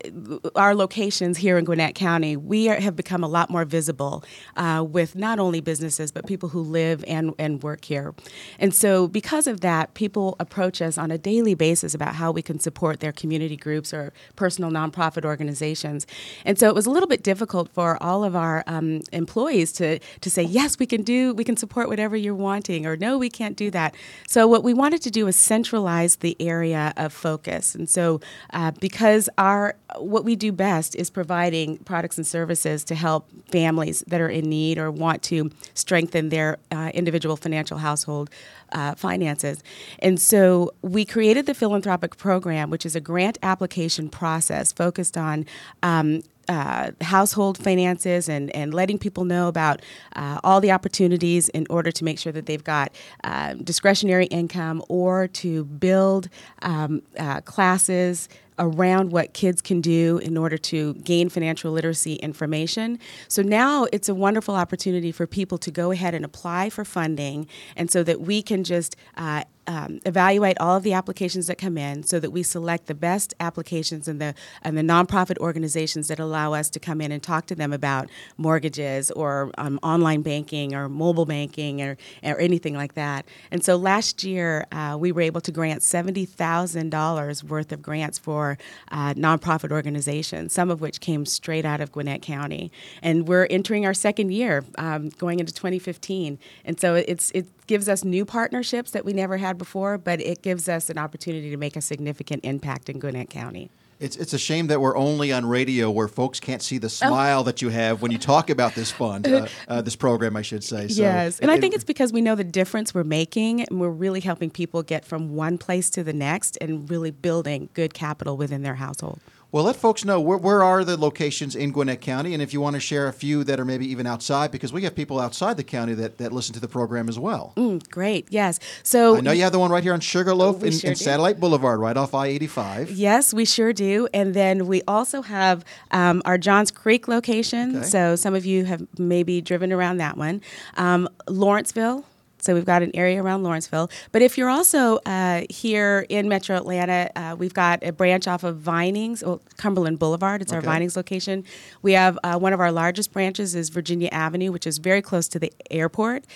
our 0.57 0.75
locations 0.75 1.39
here 1.39 1.59
in 1.59 1.65
Gwinnett 1.65 1.95
County, 1.95 2.37
we 2.37 2.69
are, 2.69 2.81
have 2.81 2.97
become 2.97 3.23
a 3.23 3.29
lot 3.29 3.51
more 3.51 3.65
visible 3.65 4.25
uh, 4.57 4.85
with 4.87 5.15
not 5.15 5.39
only 5.39 5.61
businesses 5.61 6.11
but 6.11 6.27
people 6.27 6.49
who 6.49 6.61
live 6.61 7.05
and, 7.07 7.35
and 7.39 7.63
work 7.63 7.85
here. 7.85 8.15
And 8.59 8.75
so, 8.75 9.07
because 9.07 9.47
of 9.47 9.61
that, 9.61 9.95
people 9.95 10.37
approach 10.41 10.83
us 10.83 10.99
on 10.99 11.11
a 11.11 11.19
daily 11.19 11.55
basis 11.55 11.95
about 11.95 12.17
how 12.17 12.33
we 12.33 12.43
can 12.43 12.59
support 12.59 13.01
their 13.01 13.13
community 13.13 13.57
groups 13.57 13.95
or 13.95 14.13
personal 14.37 14.71
nonprofit 14.71 15.25
organizations. 15.25 16.07
And 16.45 16.59
so, 16.59 16.69
it 16.69 16.75
was 16.75 16.87
a 16.87 16.91
little 16.91 17.09
bit 17.09 17.23
difficult 17.23 17.69
for 17.69 18.03
all 18.03 18.25
of 18.25 18.35
our 18.35 18.65
um, 18.67 19.03
employees 19.13 19.73
to 19.73 19.99
to 20.21 20.31
say 20.31 20.43
yes, 20.43 20.79
we 20.79 20.87
can 20.87 21.03
do, 21.03 21.35
we 21.35 21.45
can 21.45 21.57
support 21.57 21.89
whatever 21.89 22.17
you're 22.17 22.35
wanting, 22.35 22.87
or 22.87 22.97
no, 22.97 23.19
we 23.19 23.31
can't 23.31 23.57
do 23.57 23.71
that. 23.71 23.95
So, 24.27 24.47
what 24.49 24.65
we 24.65 24.75
wanted 24.75 25.03
to 25.03 25.11
do 25.11 25.27
is 25.27 25.37
centralize 25.37 26.17
the 26.17 26.37
area 26.41 26.93
of 26.97 27.13
focus. 27.13 27.75
And 27.75 27.89
so, 27.89 28.21
uh, 28.53 28.73
because 28.81 29.29
our 29.45 29.75
what 29.99 30.25
we 30.25 30.35
do 30.37 30.51
best 30.53 30.97
is 30.97 31.11
providing 31.11 31.77
products 31.79 32.17
and 32.17 32.27
services 32.27 32.83
to 32.83 32.95
help 32.95 33.29
families 33.51 34.03
that 34.07 34.19
are 34.21 34.29
in 34.29 34.49
need 34.49 34.79
or 34.79 34.91
want 34.91 35.23
to 35.23 35.51
strengthen 35.75 36.31
their 36.31 36.57
uh, 36.73 36.91
individual 36.95 37.37
financial 37.37 37.77
household 37.77 38.31
uh, 38.73 38.95
finances. 38.95 39.63
And 39.99 40.19
so 40.19 40.73
we 40.81 41.05
created 41.05 41.45
the 41.45 41.55
philanthropic 41.55 42.17
program, 42.17 42.71
which 42.71 42.87
is 42.87 42.97
a 42.97 43.01
grant 43.01 43.37
application 43.43 44.09
process 44.09 44.73
focused 44.73 45.19
on 45.19 45.45
um, 45.83 46.23
uh, 46.49 46.91
household 47.01 47.57
finances 47.59 48.29
and, 48.29 48.55
and 48.55 48.75
letting 48.75 48.99
people 48.99 49.25
know 49.25 49.49
about 49.49 49.81
uh, 50.17 50.39
all 50.45 50.61
the 50.61 50.71
opportunities 50.71 51.49
in 51.51 51.67
order 51.71 51.91
to 51.91 52.05
make 52.05 52.19
sure 52.19 52.33
that 52.33 52.47
they've 52.47 52.65
got 52.65 52.93
uh, 53.25 53.55
discretionary 53.55 54.27
income 54.27 54.83
or 54.89 55.29
to 55.29 55.65
build 55.65 56.29
um, 56.63 57.03
uh, 57.19 57.41
classes 57.43 58.29
around 58.59 59.11
what 59.13 59.35
kids 59.35 59.61
can 59.61 59.81
do 59.81 60.19
in 60.19 60.37
order 60.37 60.57
to 60.57 60.95
gain 60.95 61.29
financial 61.29 61.73
literacy 61.73 62.15
information. 62.15 62.99
So 63.29 63.43
now 63.43 63.87
it's 63.93 64.09
a 64.09 64.15
wonderful 64.15 64.55
opportunity 64.55 65.13
for 65.13 65.27
people 65.27 65.59
to 65.59 65.71
go 65.71 65.91
ahead 65.91 66.15
and 66.15 66.25
apply 66.25 66.71
for 66.71 66.85
funding, 66.85 67.49
and 67.77 67.91
so 67.91 68.03
that 68.05 68.21
we 68.21 68.43
can 68.43 68.65
just 68.65 68.97
uh, 69.17 69.45
um, 69.67 70.01
evaluate 70.05 70.57
all 70.61 70.77
of 70.77 70.83
the 70.83 70.93
applications 70.93 71.47
that 71.47 71.59
come 71.59 71.79
in 71.79 72.03
so 72.03 72.21
that 72.21 72.31
we 72.31 72.43
select 72.43 72.87
the 72.87 72.95
best 72.95 73.35
applications 73.41 74.09
and 74.09 74.21
the 74.21 74.35
and 74.63 74.77
the 74.77 74.83
nonprofit 74.83 75.39
organizations 75.39 76.09
that 76.09 76.19
allow 76.19 76.53
us 76.53 76.71
to 76.71 76.81
come 76.81 77.01
in 77.01 77.13
and 77.13 77.23
talk 77.23 77.47
to 77.47 77.55
them 77.55 77.73
about 77.73 78.09
mortgages 78.37 79.11
or 79.13 79.51
um, 79.59 79.79
online 79.83 80.23
banking 80.23 80.75
or 80.75 80.89
mobile 80.89 81.27
banking 81.27 81.83
or, 81.83 81.97
or 82.23 82.39
anything 82.41 82.75
like 82.75 82.95
that. 82.95 83.27
And 83.51 83.65
so 83.65 83.77
last 83.77 84.25
year 84.25 84.67
uh, 84.73 84.97
we 84.99 85.13
were 85.13 85.23
able 85.23 85.41
to 85.43 85.53
grant 85.53 85.83
seventy 85.83 86.25
thousand 86.25 86.91
dollars 86.91 87.43
worth 87.43 87.73
of 87.73 87.83
grants 87.83 88.19
for 88.19 88.59
uh, 88.91 89.15
nonprofit 89.15 89.71
organizations, 89.71 90.53
some 90.53 90.71
of 90.71 90.81
which 90.81 91.01
came 91.01 91.27
straight 91.27 91.65
out 91.65 91.81
of 91.81 91.93
Gwinnett 91.93 92.23
County. 92.23 92.71
And 93.03 93.27
we're 93.29 93.47
entering 93.51 93.87
our 93.87 93.95
second 93.95 94.33
year, 94.33 94.65
um, 94.79 95.11
going 95.11 95.41
into 95.41 95.53
2015. 95.53 96.39
And 96.65 96.81
so 96.81 96.95
it's 96.95 97.31
it 97.33 97.47
gives 97.67 97.89
us 97.89 98.05
new 98.05 98.25
partnerships 98.25 98.91
that 98.93 99.05
we 99.05 99.13
never 99.13 99.37
had 99.37 99.59
before, 99.59 99.99
but 99.99 100.21
it 100.21 100.43
gives 100.43 100.69
us 100.69 100.91
an 100.91 100.99
opportunity 100.99 101.51
to 101.51 101.57
make 101.57 101.77
a 101.77 101.81
significant 101.81 102.45
impact 102.45 102.89
in 102.89 102.99
Gwinnett 102.99 103.31
County. 103.31 103.71
It's, 104.01 104.17
it's 104.17 104.33
a 104.33 104.39
shame 104.39 104.67
that 104.67 104.81
we're 104.81 104.97
only 104.97 105.33
on 105.33 105.47
radio 105.47 105.91
where 105.91 106.09
folks 106.09 106.41
can't 106.41 106.61
see 106.61 106.79
the 106.79 106.91
smile 106.91 107.41
oh. 107.41 107.43
that 107.45 107.63
you 107.63 107.69
have 107.69 108.03
when 108.03 108.11
you 108.11 108.19
talk 108.19 108.51
about 108.51 108.75
this 108.75 108.91
fund, 108.91 109.27
uh, 109.27 109.47
uh, 109.69 109.83
this 109.83 109.97
program, 109.97 110.37
I 110.37 110.43
should 110.43 110.65
say. 110.65 110.89
So 110.89 111.01
yes, 111.01 111.39
and 111.39 111.51
it, 111.51 111.55
I 111.55 111.61
think 111.61 111.75
it's 111.75 111.85
because 111.85 112.13
we 112.13 112.21
know 112.21 112.35
the 112.35 112.45
difference 112.45 112.93
we're 112.93 113.05
making, 113.05 113.63
and 113.63 113.81
we're 113.81 113.89
really 113.89 114.21
helping 114.21 114.51
people 114.51 114.83
get 114.83 115.05
from 115.05 115.35
one 115.35 115.59
place 115.59 115.91
to 115.91 116.05
the 116.05 116.13
next 116.13 116.59
and 116.61 116.91
really 116.91 117.13
building 117.13 117.69
good 117.73 117.95
capital 117.95 118.37
within 118.37 118.63
their 118.63 118.75
household. 118.75 119.21
Well, 119.55 119.63
let 119.63 119.77
folks 119.77 120.05
know 120.05 120.21
where, 120.21 120.37
where 120.37 120.65
are 120.65 120.83
the 120.83 120.97
locations 120.97 121.55
in 121.55 121.71
Gwinnett 121.71 122.01
County, 122.01 122.35
and 122.35 122.43
if 122.43 122.53
you 122.53 122.61
want 122.61 122.75
to 122.75 122.81
share 122.81 123.07
a 123.07 123.13
few 123.13 123.45
that 123.45 123.61
are 123.61 123.65
maybe 123.65 123.87
even 123.87 124.05
outside, 124.05 124.51
because 124.51 124.73
we 124.73 124.83
have 124.83 124.97
people 124.97 125.21
outside 125.21 125.57
the 125.57 125.63
county 125.63 125.95
that, 125.95 126.19
that 126.19 126.33
listen 126.33 126.55
to 126.55 126.61
the 126.61 126.67
program 126.67 127.09
as 127.09 127.21
well. 127.21 127.53
Mm, 127.57 127.89
great, 127.89 128.27
yes. 128.31 128.59
So 128.83 129.17
I 129.17 129.21
know 129.21 129.31
you 129.31 129.45
have 129.45 129.53
the 129.53 129.61
one 129.61 129.71
right 129.71 129.85
here 129.85 129.93
on 129.93 130.01
Sugarloaf 130.01 130.65
in, 130.65 130.73
sure 130.73 130.91
in 130.91 130.97
Satellite 130.97 131.39
Boulevard, 131.39 131.79
right 131.79 131.97
off 131.97 132.15
I 132.15 132.27
eighty 132.27 132.49
five. 132.49 132.91
Yes, 132.91 133.33
we 133.33 133.45
sure 133.45 133.73
do. 133.73 134.09
And 134.13 134.35
then 134.35 134.67
we 134.67 134.83
also 134.89 135.23
have 135.23 135.65
um, 135.93 136.21
our 136.25 136.37
Johns 136.37 136.73
Creek 136.73 137.07
location. 137.07 137.77
Okay. 137.77 137.87
So 137.87 138.17
some 138.17 138.35
of 138.35 138.45
you 138.45 138.65
have 138.65 138.85
maybe 138.99 139.41
driven 139.41 139.73
around 139.73 139.99
that 139.99 140.17
one. 140.17 140.43
Um, 140.77 141.09
Lawrenceville, 141.29 142.05
so 142.45 142.55
we've 142.55 142.65
got 142.65 142.83
an 142.83 142.91
area 142.95 143.23
around 143.23 143.43
Lawrenceville. 143.43 143.91
But 144.13 144.23
if 144.23 144.37
you're 144.37 144.51
also 144.51 144.99
uh, 145.07 145.43
here 145.49 146.05
in 146.09 146.29
Metro 146.29 146.57
Atlanta, 146.57 147.11
uh, 147.17 147.37
we've 147.39 147.55
got 147.55 147.83
a 147.83 147.91
branch 147.93 148.29
off 148.29 148.45
of 148.45 148.59
Vinings, 148.59 149.25
well, 149.25 149.41
Cumberland 149.57 149.99
Boulevard. 149.99 150.43
It's 150.43 150.53
okay. 150.53 150.57
our 150.57 150.73
Vinings 150.73 150.97
location. 150.97 151.45
We 151.81 151.93
have 151.93 152.19
uh, 152.23 152.39
one 152.39 152.53
of 152.53 152.61
our 152.61 152.71
largest 152.71 153.13
branches 153.13 153.55
is 153.55 153.71
Virginia 153.71 154.11
Avenue, 154.13 154.53
which 154.53 154.67
is 154.67 154.79
very 154.79 155.01
close 155.01 155.27
to 155.29 155.39
the 155.39 155.53
airport. 155.71 156.27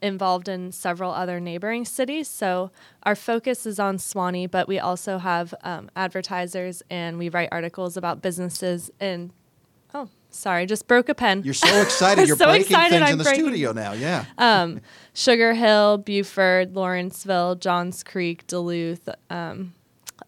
involved 0.00 0.48
in 0.48 0.72
several 0.72 1.12
other 1.12 1.38
neighboring 1.38 1.84
cities. 1.84 2.26
So 2.28 2.70
our 3.04 3.14
focus 3.14 3.66
is 3.66 3.78
on 3.78 3.98
Suwanee, 3.98 4.50
but 4.50 4.66
we 4.66 4.78
also 4.78 5.18
have 5.18 5.54
um, 5.62 5.90
advertisers 5.94 6.82
and 6.90 7.18
we 7.18 7.28
write 7.28 7.50
articles 7.52 7.96
about 7.96 8.20
businesses 8.20 8.90
in. 9.00 9.32
Oh, 9.94 10.08
sorry, 10.30 10.66
just 10.66 10.88
broke 10.88 11.08
a 11.08 11.14
pen. 11.14 11.42
You're 11.44 11.54
so 11.54 11.80
excited. 11.82 12.26
You're 12.26 12.36
so 12.36 12.46
breaking 12.46 12.62
excited 12.66 12.90
things 12.96 13.02
I'm 13.06 13.12
in 13.12 13.18
the 13.18 13.24
breaking. 13.24 13.44
studio 13.44 13.72
now. 13.72 13.92
Yeah. 13.92 14.24
Um, 14.38 14.80
Sugar 15.14 15.52
Hill, 15.54 15.98
Buford, 15.98 16.74
Lawrenceville, 16.74 17.54
Johns 17.56 18.02
Creek, 18.02 18.46
Duluth. 18.46 19.08
Um, 19.30 19.74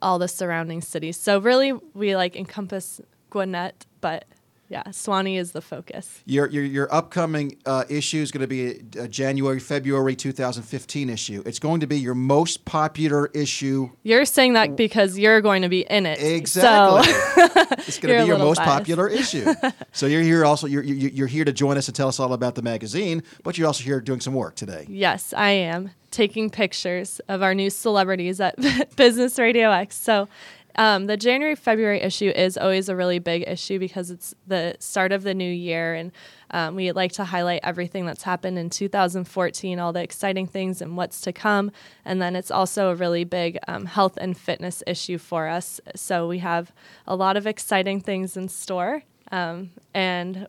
all 0.03 0.19
the 0.19 0.29
surrounding 0.29 0.81
cities. 0.81 1.17
So 1.17 1.39
really, 1.39 1.73
we 1.95 2.17
like 2.17 2.37
encompass 2.37 3.01
Gwinnett, 3.31 3.87
but 4.01 4.27
yeah, 4.69 4.83
Suwanee 4.85 5.39
is 5.39 5.53
the 5.53 5.61
focus. 5.61 6.23
Your 6.25 6.49
your, 6.49 6.65
your 6.65 6.93
upcoming 6.93 7.57
uh, 7.67 7.85
issue 7.89 8.23
is 8.23 8.33
going 8.33 8.41
to 8.41 8.47
be 8.47 8.67
a, 8.67 9.05
a, 9.05 9.09
January 9.09 9.61
February 9.61 10.17
2015 10.17 11.11
issue. 11.11 11.43
It's 11.45 11.59
going 11.59 11.81
to 11.81 11.87
be 11.87 11.99
your 11.99 12.15
most 12.15 12.65
popular 12.65 13.27
issue. 13.29 13.91
You're 14.03 14.25
saying 14.25 14.55
that 14.55 14.75
because 14.75 15.19
you're 15.19 15.41
going 15.43 15.63
to 15.63 15.69
be 15.69 15.83
in 15.83 16.07
it. 16.07 16.21
Exactly. 16.21 17.13
So 17.13 17.47
it's 17.87 17.99
going 17.99 18.17
to 18.17 18.23
be 18.23 18.27
your 18.27 18.39
most 18.39 18.57
biased. 18.57 18.73
popular 18.73 19.09
issue. 19.09 19.53
so 19.93 20.07
you're 20.07 20.23
here 20.23 20.45
also. 20.45 20.67
You're 20.67 20.83
you're 20.83 21.29
here 21.29 21.45
to 21.45 21.53
join 21.53 21.77
us 21.77 21.87
and 21.89 21.95
tell 21.95 22.09
us 22.09 22.19
all 22.19 22.33
about 22.33 22.55
the 22.55 22.63
magazine, 22.63 23.23
but 23.43 23.59
you're 23.59 23.67
also 23.67 23.85
here 23.85 24.01
doing 24.01 24.21
some 24.21 24.35
work 24.35 24.57
today. 24.57 24.87
Yes, 24.89 25.35
I 25.37 25.51
am 25.51 25.91
taking 26.15 26.49
pictures 26.49 27.21
of 27.29 27.43
our 27.43 27.55
new 27.55 27.69
celebrities 27.69 28.41
at 28.41 28.55
Business 28.97 29.39
Radio 29.39 29.71
X. 29.71 29.97
So 29.97 30.29
um, 30.77 31.07
the 31.07 31.17
January 31.17 31.55
February 31.55 32.01
issue 32.01 32.31
is 32.31 32.57
always 32.57 32.89
a 32.89 32.97
really 32.97 33.19
big 33.19 33.45
issue 33.47 33.79
because 33.79 34.11
it's 34.11 34.35
the 34.47 34.77
start 34.79 35.13
of 35.13 35.23
the 35.23 35.35
new 35.35 35.51
year, 35.51 35.95
and 35.95 36.13
um, 36.51 36.75
we 36.75 36.91
like 36.93 37.13
to 37.13 37.25
highlight 37.25 37.61
everything 37.63 38.07
that's 38.07 38.23
happened 38.23 38.59
in 38.59 38.71
2014, 38.71 39.79
all 39.79 39.93
the 39.93 40.03
exciting 40.03 40.47
things 40.47 40.81
and 40.81 40.97
what's 40.97 41.21
to 41.23 41.33
come. 41.33 41.71
And 42.05 42.21
then 42.21 42.35
it's 42.35 42.51
also 42.51 42.91
a 42.91 42.95
really 42.95 43.25
big 43.25 43.59
um, 43.69 43.87
health 43.87 44.17
and 44.17 44.37
fitness 44.37 44.83
issue 44.87 45.19
for 45.19 45.47
us. 45.47 45.81
So 45.95 46.27
we 46.27 46.39
have 46.39 46.73
a 47.07 47.15
lot 47.15 47.37
of 47.37 47.47
exciting 47.47 48.01
things 48.01 48.37
in 48.37 48.49
store, 48.49 49.03
um, 49.31 49.71
and 49.95 50.49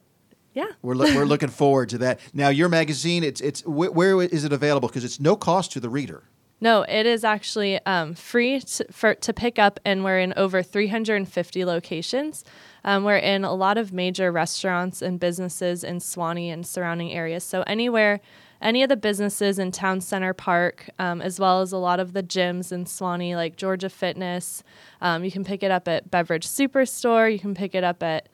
yeah, 0.55 0.71
we're 0.81 0.95
lo- 0.95 1.13
we're 1.15 1.25
looking 1.25 1.49
forward 1.49 1.89
to 1.89 1.99
that. 1.99 2.19
Now, 2.33 2.49
your 2.49 2.69
magazine, 2.69 3.23
it's 3.23 3.41
it's 3.41 3.61
wh- 3.61 3.93
where 3.95 4.19
is 4.23 4.43
it 4.43 4.51
available? 4.51 4.87
Because 4.87 5.03
it's 5.03 5.19
no 5.19 5.35
cost 5.35 5.71
to 5.73 5.79
the 5.79 5.89
reader. 5.89 6.23
No, 6.61 6.83
it 6.83 7.05
is 7.05 7.23
actually 7.25 7.85
um, 7.85 8.13
free 8.15 8.61
to, 8.61 8.85
for, 8.89 9.13
to 9.13 9.33
pick 9.33 9.59
up, 9.59 9.77
and 9.83 10.05
we're 10.05 10.19
in 10.19 10.33
over 10.37 10.63
350 10.63 11.65
locations. 11.65 12.45
Um, 12.85 13.03
we're 13.03 13.17
in 13.17 13.43
a 13.43 13.53
lot 13.53 13.77
of 13.77 13.91
major 13.91 14.31
restaurants 14.31 15.01
and 15.01 15.19
businesses 15.19 15.83
in 15.83 15.97
Suwanee 15.99 16.47
and 16.53 16.65
surrounding 16.65 17.11
areas. 17.11 17.43
So 17.43 17.63
anywhere, 17.67 18.21
any 18.61 18.83
of 18.83 18.89
the 18.89 18.95
businesses 18.95 19.59
in 19.59 19.71
Town 19.73 19.99
Center 19.99 20.33
Park, 20.33 20.89
um, 20.97 21.21
as 21.21 21.39
well 21.39 21.61
as 21.61 21.73
a 21.73 21.77
lot 21.77 21.99
of 21.99 22.13
the 22.13 22.23
gyms 22.23 22.71
in 22.71 22.85
Suwanee, 22.85 23.35
like 23.35 23.57
Georgia 23.57 23.89
Fitness. 23.89 24.63
Um, 25.01 25.25
you 25.25 25.31
can 25.31 25.43
pick 25.43 25.61
it 25.61 25.71
up 25.71 25.89
at 25.89 26.09
Beverage 26.09 26.47
Superstore. 26.47 27.31
You 27.31 27.37
can 27.37 27.53
pick 27.53 27.75
it 27.75 27.83
up 27.83 28.01
at 28.01 28.29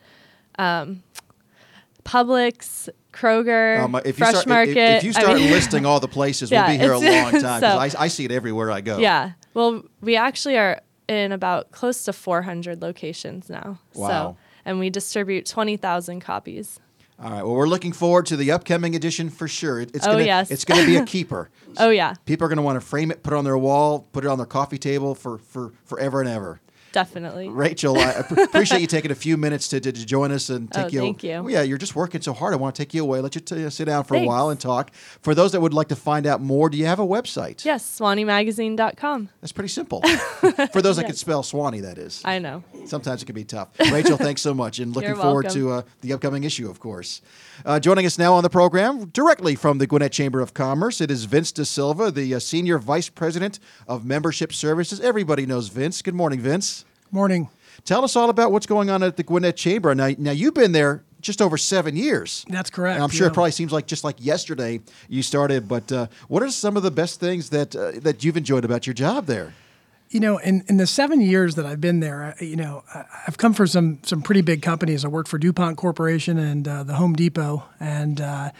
um, 0.60 1.02
Publix, 2.04 2.90
Kroger, 3.14 3.80
Um, 3.80 3.96
if 3.98 4.06
you 4.08 4.14
Fresh 4.14 4.32
start, 4.32 4.48
Market. 4.48 4.78
If, 4.78 4.98
if 4.98 5.04
you 5.04 5.10
I 5.16 5.22
start 5.22 5.38
mean- 5.38 5.52
listing 5.58 5.86
all 5.86 6.00
the 6.00 6.08
places, 6.08 6.52
Yeah, 6.52 6.68
we'll 6.68 6.78
be 6.78 6.84
here 6.84 6.94
a 6.94 7.00
long 7.00 7.32
time 7.42 7.60
so- 7.62 7.68
I, 7.68 7.90
I 7.98 8.08
see 8.08 8.26
it 8.26 8.32
everywhere 8.32 8.72
I 8.72 8.82
go. 8.82 8.98
Yeah. 8.98 9.32
Well, 9.54 9.84
we 10.02 10.16
actually 10.16 10.58
are 10.58 10.82
in 11.08 11.32
about 11.32 11.72
close 11.72 12.04
to 12.06 12.14
400 12.14 12.82
locations 12.82 13.50
now. 13.50 13.80
Wow. 13.96 14.08
So, 14.08 14.38
and 14.66 14.80
we 14.80 14.90
distribute 14.90 15.46
20,000 15.46 16.22
copies. 16.22 16.80
All 17.22 17.30
right. 17.32 17.44
Well, 17.44 17.54
we're 17.56 17.68
looking 17.68 17.92
forward 17.92 18.26
to 18.28 18.38
the 18.38 18.52
upcoming 18.52 18.96
edition 18.96 19.30
for 19.30 19.48
sure. 19.48 19.82
It, 19.82 19.92
it's 19.94 20.08
Oh, 20.08 20.14
gonna, 20.14 20.24
yes. 20.24 20.50
It's 20.50 20.66
going 20.66 20.80
to 20.80 20.88
be 20.88 20.96
a 20.96 21.06
keeper. 21.18 21.50
Oh, 21.78 21.90
yeah, 21.90 22.16
People 22.26 22.46
are 22.46 22.48
going 22.50 22.58
to 22.58 22.64
want 22.64 22.80
to 22.80 22.86
frame 22.86 23.12
it, 23.12 23.24
put 23.24 23.34
it 23.34 23.36
on 23.38 23.44
their 23.44 23.58
wall, 23.58 24.08
put 24.12 24.24
it 24.26 24.28
on 24.28 24.38
their 24.38 24.46
coffee 24.48 24.78
table 24.78 25.14
for, 25.16 25.38
for 25.38 25.72
forever 25.86 26.22
and 26.22 26.30
ever. 26.30 26.62
Definitely. 26.92 27.48
Rachel, 27.50 27.98
I 27.98 28.12
appreciate 28.44 28.82
you 28.82 28.88
taking 28.88 29.12
a 29.12 29.16
few 29.16 29.38
minutes 29.38 29.68
to, 29.70 29.80
to, 29.80 29.92
to 29.92 30.06
join 30.06 30.32
us 30.32 30.50
and 30.50 30.72
take 30.72 30.86
Oh, 30.86 30.88
you. 30.90 31.00
thank 31.00 31.24
you. 31.24 31.44
Well, 31.44 31.50
yeah, 31.50 31.62
you're 31.62 31.78
just 31.78 31.96
working 31.96 32.22
so 32.22 32.34
hard. 32.34 32.54
I 32.54 32.58
want 32.58 32.76
to 32.76 32.82
take 32.82 32.94
you 32.94 33.02
away, 33.04 33.22
let 33.22 33.34
you 33.36 33.42
t- 33.42 33.70
sit 33.70 33.86
down 33.86 34.04
for 34.04 34.16
a 34.16 34.24
while 34.26 34.50
and 34.50 34.60
talk. 34.60 34.92
For 35.22 35.34
those 35.34 35.52
that 35.54 35.62
would 35.62 35.74
like 35.74 35.88
to 35.90 35.96
find 35.96 36.26
out 36.28 36.42
more, 36.42 36.70
do 36.70 36.78
you 36.78 36.86
have 36.86 37.00
a 37.00 37.06
website? 37.08 37.64
Yes, 37.64 38.00
SuwaneeMagazine.com. 38.00 39.30
That's 39.42 39.52
pretty 39.52 39.70
simple. 39.70 40.02
for 40.74 40.82
those 40.82 40.98
that 40.98 41.06
can 41.06 41.16
spell 41.16 41.44
Swanee, 41.44 41.82
that 41.82 41.98
is. 41.98 42.22
I 42.26 42.40
know. 42.40 42.64
Sometimes 42.86 43.22
it 43.22 43.26
can 43.26 43.36
be 43.36 43.44
tough. 43.46 43.70
Rachel, 43.92 44.18
thanks 44.28 44.42
so 44.42 44.54
much, 44.54 44.80
and 44.80 44.94
looking 44.96 45.10
You're 45.10 45.18
forward 45.18 45.46
welcome. 45.46 45.62
to 45.62 45.72
uh, 45.72 45.82
the 46.02 46.14
upcoming 46.14 46.44
issue, 46.44 46.70
of 46.70 46.80
course. 46.80 47.22
Uh, 47.66 47.80
joining 47.80 48.06
us 48.06 48.18
now 48.18 48.34
on 48.34 48.44
the 48.44 48.50
program, 48.50 49.06
directly 49.10 49.56
from 49.56 49.78
the 49.78 49.86
Gwinnett 49.88 50.12
Chamber 50.12 50.42
of 50.42 50.54
Commerce, 50.54 51.00
it 51.00 51.12
is 51.12 51.26
Vince 51.26 51.52
DeSilva, 51.52 52.14
the 52.14 52.34
uh, 52.36 52.40
Senior 52.40 52.80
Vice 52.80 53.08
President 53.10 53.60
of 53.88 54.04
Membership 54.04 54.52
Services. 54.52 55.00
Everybody 55.00 55.46
knows 55.46 55.68
Vince. 55.68 56.02
Good 56.02 56.16
morning, 56.16 56.40
Vince. 56.40 56.81
Morning. 57.12 57.50
Tell 57.84 58.04
us 58.04 58.16
all 58.16 58.30
about 58.30 58.52
what's 58.52 58.66
going 58.66 58.90
on 58.90 59.04
at 59.04 59.18
the 59.18 59.24
Gwinnett 59.24 59.58
Chamber. 59.58 59.94
Now, 59.94 60.12
now 60.18 60.32
you've 60.32 60.54
been 60.54 60.72
there 60.72 61.04
just 61.20 61.42
over 61.42 61.58
seven 61.58 61.96
years. 61.96 62.46
That's 62.50 62.70
correct. 62.70 62.96
And 62.96 63.04
I'm 63.04 63.10
sure 63.10 63.28
yeah. 63.28 63.32
it 63.32 63.34
probably 63.34 63.52
seems 63.52 63.72
like 63.72 63.86
just 63.88 64.04
like 64.04 64.16
yesterday 64.20 64.82
you 65.10 65.22
started. 65.22 65.68
But 65.68 65.92
uh, 65.92 66.08
what 66.28 66.42
are 66.44 66.50
some 66.50 66.78
of 66.78 66.84
the 66.84 66.92
best 66.92 67.20
things 67.20 67.50
that 67.50 67.76
uh, 67.76 67.92
that 68.02 68.24
you've 68.24 68.38
enjoyed 68.38 68.66
about 68.66 68.88
your 68.88 68.94
job 68.94 69.26
there? 69.26 69.54
You 70.10 70.20
know, 70.20 70.38
in, 70.40 70.64
in 70.68 70.76
the 70.76 70.88
seven 70.88 71.22
years 71.22 71.56
that 71.56 71.66
I've 71.66 71.80
been 71.80 72.02
there, 72.02 72.36
I- 72.40 72.44
you 72.44 72.58
know, 72.58 72.84
I've 73.28 73.38
come 73.38 73.54
from 73.54 73.68
some 73.68 74.00
some 74.04 74.22
pretty 74.22 74.42
big 74.42 74.62
companies. 74.62 75.06
I 75.06 75.08
worked 75.08 75.30
for 75.30 75.38
DuPont 75.38 75.78
Corporation 75.78 76.38
and 76.38 76.68
uh, 76.68 76.84
the 76.84 76.96
Home 76.96 77.14
Depot, 77.14 77.64
and 77.80 78.20
uh, 78.20 78.52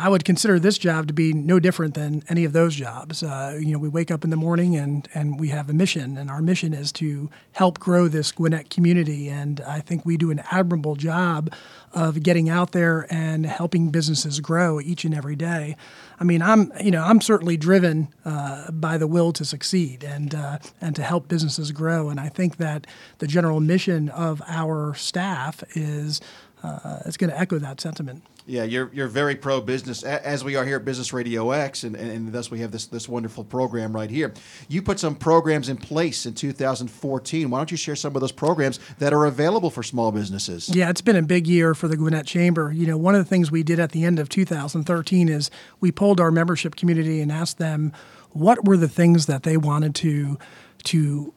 I 0.00 0.08
would 0.08 0.24
consider 0.24 0.60
this 0.60 0.78
job 0.78 1.08
to 1.08 1.12
be 1.12 1.32
no 1.32 1.58
different 1.58 1.94
than 1.94 2.22
any 2.28 2.44
of 2.44 2.52
those 2.52 2.76
jobs. 2.76 3.24
Uh, 3.24 3.58
you 3.60 3.72
know, 3.72 3.78
we 3.78 3.88
wake 3.88 4.12
up 4.12 4.22
in 4.22 4.30
the 4.30 4.36
morning 4.36 4.76
and 4.76 5.08
and 5.12 5.40
we 5.40 5.48
have 5.48 5.68
a 5.68 5.72
mission, 5.72 6.16
and 6.16 6.30
our 6.30 6.40
mission 6.40 6.72
is 6.72 6.92
to 6.92 7.28
help 7.52 7.80
grow 7.80 8.06
this 8.06 8.30
Gwinnett 8.30 8.70
community. 8.70 9.28
And 9.28 9.60
I 9.62 9.80
think 9.80 10.06
we 10.06 10.16
do 10.16 10.30
an 10.30 10.40
admirable 10.52 10.94
job 10.94 11.52
of 11.92 12.22
getting 12.22 12.48
out 12.48 12.70
there 12.70 13.06
and 13.10 13.44
helping 13.44 13.90
businesses 13.90 14.38
grow 14.38 14.80
each 14.80 15.04
and 15.04 15.14
every 15.14 15.34
day. 15.34 15.76
I 16.20 16.24
mean, 16.24 16.42
I'm 16.42 16.70
you 16.80 16.92
know 16.92 17.02
I'm 17.02 17.20
certainly 17.20 17.56
driven 17.56 18.08
uh, 18.24 18.70
by 18.70 18.98
the 18.98 19.08
will 19.08 19.32
to 19.32 19.44
succeed 19.44 20.04
and 20.04 20.32
uh, 20.32 20.58
and 20.80 20.94
to 20.94 21.02
help 21.02 21.26
businesses 21.26 21.72
grow. 21.72 22.08
And 22.08 22.20
I 22.20 22.28
think 22.28 22.58
that 22.58 22.86
the 23.18 23.26
general 23.26 23.58
mission 23.58 24.10
of 24.10 24.42
our 24.46 24.94
staff 24.94 25.64
is 25.76 26.20
uh, 26.62 27.00
is 27.04 27.16
going 27.16 27.30
to 27.30 27.38
echo 27.38 27.58
that 27.58 27.80
sentiment. 27.80 28.22
Yeah, 28.48 28.64
you're 28.64 28.90
you're 28.94 29.08
very 29.08 29.36
pro 29.36 29.60
business, 29.60 30.02
as 30.02 30.42
we 30.42 30.56
are 30.56 30.64
here 30.64 30.76
at 30.76 30.84
Business 30.86 31.12
Radio 31.12 31.50
X, 31.50 31.84
and, 31.84 31.94
and, 31.94 32.32
thus 32.32 32.50
we 32.50 32.60
have 32.60 32.70
this 32.70 32.86
this 32.86 33.06
wonderful 33.06 33.44
program 33.44 33.94
right 33.94 34.08
here. 34.08 34.32
You 34.68 34.80
put 34.80 34.98
some 34.98 35.14
programs 35.14 35.68
in 35.68 35.76
place 35.76 36.24
in 36.24 36.32
2014. 36.32 37.50
Why 37.50 37.58
don't 37.58 37.70
you 37.70 37.76
share 37.76 37.94
some 37.94 38.16
of 38.16 38.22
those 38.22 38.32
programs 38.32 38.80
that 39.00 39.12
are 39.12 39.26
available 39.26 39.68
for 39.68 39.82
small 39.82 40.12
businesses? 40.12 40.74
Yeah, 40.74 40.88
it's 40.88 41.02
been 41.02 41.14
a 41.16 41.22
big 41.22 41.46
year 41.46 41.74
for 41.74 41.88
the 41.88 41.96
Gwinnett 41.98 42.24
Chamber. 42.24 42.72
You 42.72 42.86
know, 42.86 42.96
one 42.96 43.14
of 43.14 43.22
the 43.22 43.28
things 43.28 43.50
we 43.50 43.62
did 43.62 43.78
at 43.78 43.92
the 43.92 44.04
end 44.04 44.18
of 44.18 44.30
2013 44.30 45.28
is 45.28 45.50
we 45.80 45.92
polled 45.92 46.18
our 46.18 46.30
membership 46.30 46.74
community 46.74 47.20
and 47.20 47.30
asked 47.30 47.58
them 47.58 47.92
what 48.30 48.64
were 48.64 48.78
the 48.78 48.88
things 48.88 49.26
that 49.26 49.42
they 49.42 49.58
wanted 49.58 49.94
to 49.96 50.38
to 50.84 51.34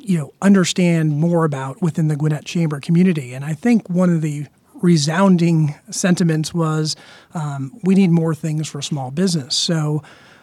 you 0.00 0.18
know 0.18 0.32
understand 0.40 1.18
more 1.18 1.44
about 1.44 1.82
within 1.82 2.06
the 2.06 2.14
Gwinnett 2.14 2.44
Chamber 2.44 2.78
community. 2.78 3.34
And 3.34 3.44
I 3.44 3.54
think 3.54 3.90
one 3.90 4.10
of 4.10 4.22
the 4.22 4.46
resounding 4.82 5.74
sentiments 5.90 6.52
was 6.52 6.96
um, 7.34 7.78
we 7.82 7.94
need 7.94 8.10
more 8.10 8.34
things 8.34 8.68
for 8.68 8.82
small 8.82 9.10
business. 9.10 9.54
So 9.54 10.02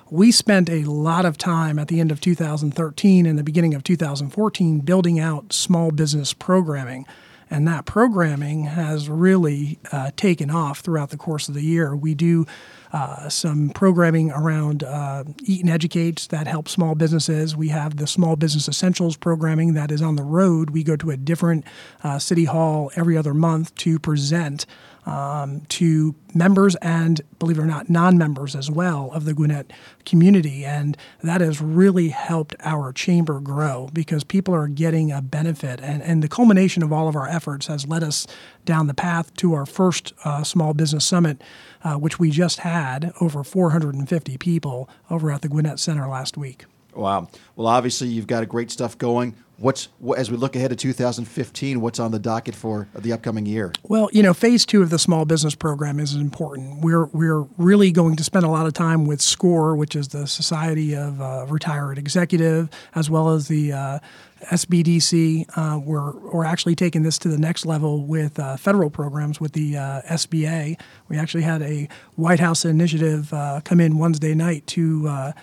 we 0.10 0.32
spent 0.32 0.70
a 0.70 0.84
lot 0.84 1.26
of 1.26 1.38
time 1.38 1.80
at 1.80 1.88
the 1.88 2.00
end 2.00 2.12
of 2.12 2.22
2013 2.22 3.26
and 3.26 3.40
the 3.40 3.44
beginning 3.44 3.74
of 3.74 3.84
2014 3.84 4.80
building 4.82 5.20
out 5.20 5.54
small 5.54 5.92
business 5.92 6.34
programming. 6.34 7.06
And 7.54 7.68
that 7.68 7.86
programming 7.86 8.64
has 8.64 9.08
really 9.10 9.78
uh, 9.92 10.10
taken 10.16 10.50
off 10.50 10.80
throughout 10.80 11.12
the 11.12 11.18
course 11.18 11.48
of 11.48 11.54
the 11.54 11.62
year. 11.62 11.96
We 11.96 12.16
do 12.16 12.48
uh, 12.92 13.30
some 13.30 13.70
programming 13.70 14.32
around 14.32 14.84
uh, 14.84 15.24
Eat 15.44 15.62
and 15.62 15.70
Educate 15.70 16.28
that 16.32 16.48
helps 16.48 16.72
small 16.72 16.96
businesses. 16.96 17.56
We 17.56 17.68
have 17.68 17.98
the 17.98 18.08
Small 18.08 18.36
Business 18.36 18.68
Essentials 18.68 19.18
programming 19.18 19.76
that 19.76 19.92
is 19.92 20.02
on 20.02 20.16
the 20.16 20.24
road. 20.24 20.72
We 20.72 20.84
go 20.84 20.96
to 20.96 21.12
a 21.12 21.18
different 21.18 21.64
uh, 22.04 22.18
city 22.18 22.46
hall 22.46 22.90
every 22.96 23.16
other 23.16 23.36
month 23.36 23.76
to 23.76 24.00
present 24.00 24.66
um, 25.06 25.62
to 25.70 26.16
members 26.34 26.76
and, 26.76 27.22
believe 27.40 27.58
it 27.58 27.62
or 27.62 27.66
not, 27.66 27.90
non 27.90 28.18
members 28.18 28.56
as 28.56 28.72
well 28.72 29.12
of 29.14 29.26
the 29.26 29.34
Gwinnett 29.34 29.72
community. 30.06 30.66
And 30.66 30.98
that 31.22 31.42
has 31.42 31.62
really 31.62 32.10
helped 32.10 32.56
our 32.62 32.92
chamber 32.94 33.40
grow 33.40 33.90
because 33.94 34.24
people 34.24 34.54
are 34.54 34.68
getting 34.68 35.12
a 35.12 35.22
benefit. 35.22 35.80
And, 35.82 36.02
and 36.02 36.24
the 36.24 36.30
culmination 36.30 36.84
of 36.84 36.92
all 36.92 37.08
of 37.08 37.16
our 37.16 37.28
efforts 37.28 37.68
has 37.68 37.88
led 37.88 38.04
us 38.04 38.26
down 38.66 38.88
the 38.88 38.94
path 38.94 39.36
to 39.38 39.54
our 39.54 39.66
first 39.66 40.14
uh, 40.24 40.44
Small 40.44 40.74
Business 40.74 41.06
Summit, 41.06 41.42
uh, 41.84 41.96
which 41.96 42.20
we 42.20 42.32
just 42.32 42.60
had 42.60 43.12
over 43.20 43.44
450 43.44 44.38
people 44.38 44.90
over 45.10 45.32
at 45.32 45.42
the 45.42 45.50
Gwinnett 45.50 45.80
Center 45.80 46.08
last 46.08 46.38
week. 46.38 46.66
Wow. 46.96 47.28
Well, 47.56 47.68
obviously 47.68 48.08
you've 48.08 48.28
got 48.28 48.44
a 48.44 48.46
great 48.46 48.72
stuff 48.72 48.98
going. 48.98 49.36
What's 49.58 49.88
wh- 50.06 50.18
as 50.18 50.32
we 50.32 50.38
look 50.38 50.56
ahead 50.56 50.72
to 50.72 50.76
2015? 50.76 51.80
What's 51.80 52.00
on 52.00 52.12
the 52.12 52.20
docket 52.20 52.56
for 52.56 52.88
the 52.96 53.14
upcoming 53.14 53.46
year? 53.46 53.72
Well, 53.84 54.10
you 54.12 54.24
know, 54.24 54.34
phase 54.34 54.66
two 54.66 54.82
of 54.82 54.90
the 54.90 54.98
small 54.98 55.26
business 55.26 55.54
program 55.54 56.00
is 56.00 56.16
important. 56.16 56.82
We're 56.82 57.06
we're 57.06 57.44
really 57.58 57.92
going 57.92 58.16
to 58.16 58.24
spend 58.24 58.46
a 58.46 58.50
lot 58.50 58.66
of 58.66 58.74
time 58.74 59.06
with 59.06 59.22
SCORE, 59.22 59.76
which 59.76 59.96
is 59.96 60.10
the 60.10 60.26
Society 60.26 60.96
of 60.96 61.22
uh, 61.22 61.46
Retired 61.48 61.98
Executive, 62.00 62.68
as 62.96 63.10
well 63.12 63.30
as 63.30 63.48
the 63.48 63.72
uh, 63.74 64.00
SBDC. 64.46 65.46
Uh, 65.56 65.80
we're 65.80 66.12
we're 66.12 66.46
actually 66.46 66.76
taking 66.76 67.04
this 67.04 67.18
to 67.20 67.28
the 67.30 67.38
next 67.38 67.66
level 67.66 68.06
with 68.06 68.40
uh, 68.40 68.58
federal 68.58 68.90
programs 68.90 69.40
with 69.40 69.54
the 69.54 69.78
uh, 69.78 70.02
SBA. 70.10 70.80
We 71.10 71.18
actually 71.18 71.44
had 71.44 71.62
a 71.62 71.88
White 72.16 72.40
House 72.40 72.66
initiative 72.66 73.32
uh, 73.34 73.62
come 73.64 73.80
in 73.80 73.98
Wednesday 73.98 74.34
night 74.34 74.66
to. 74.68 75.34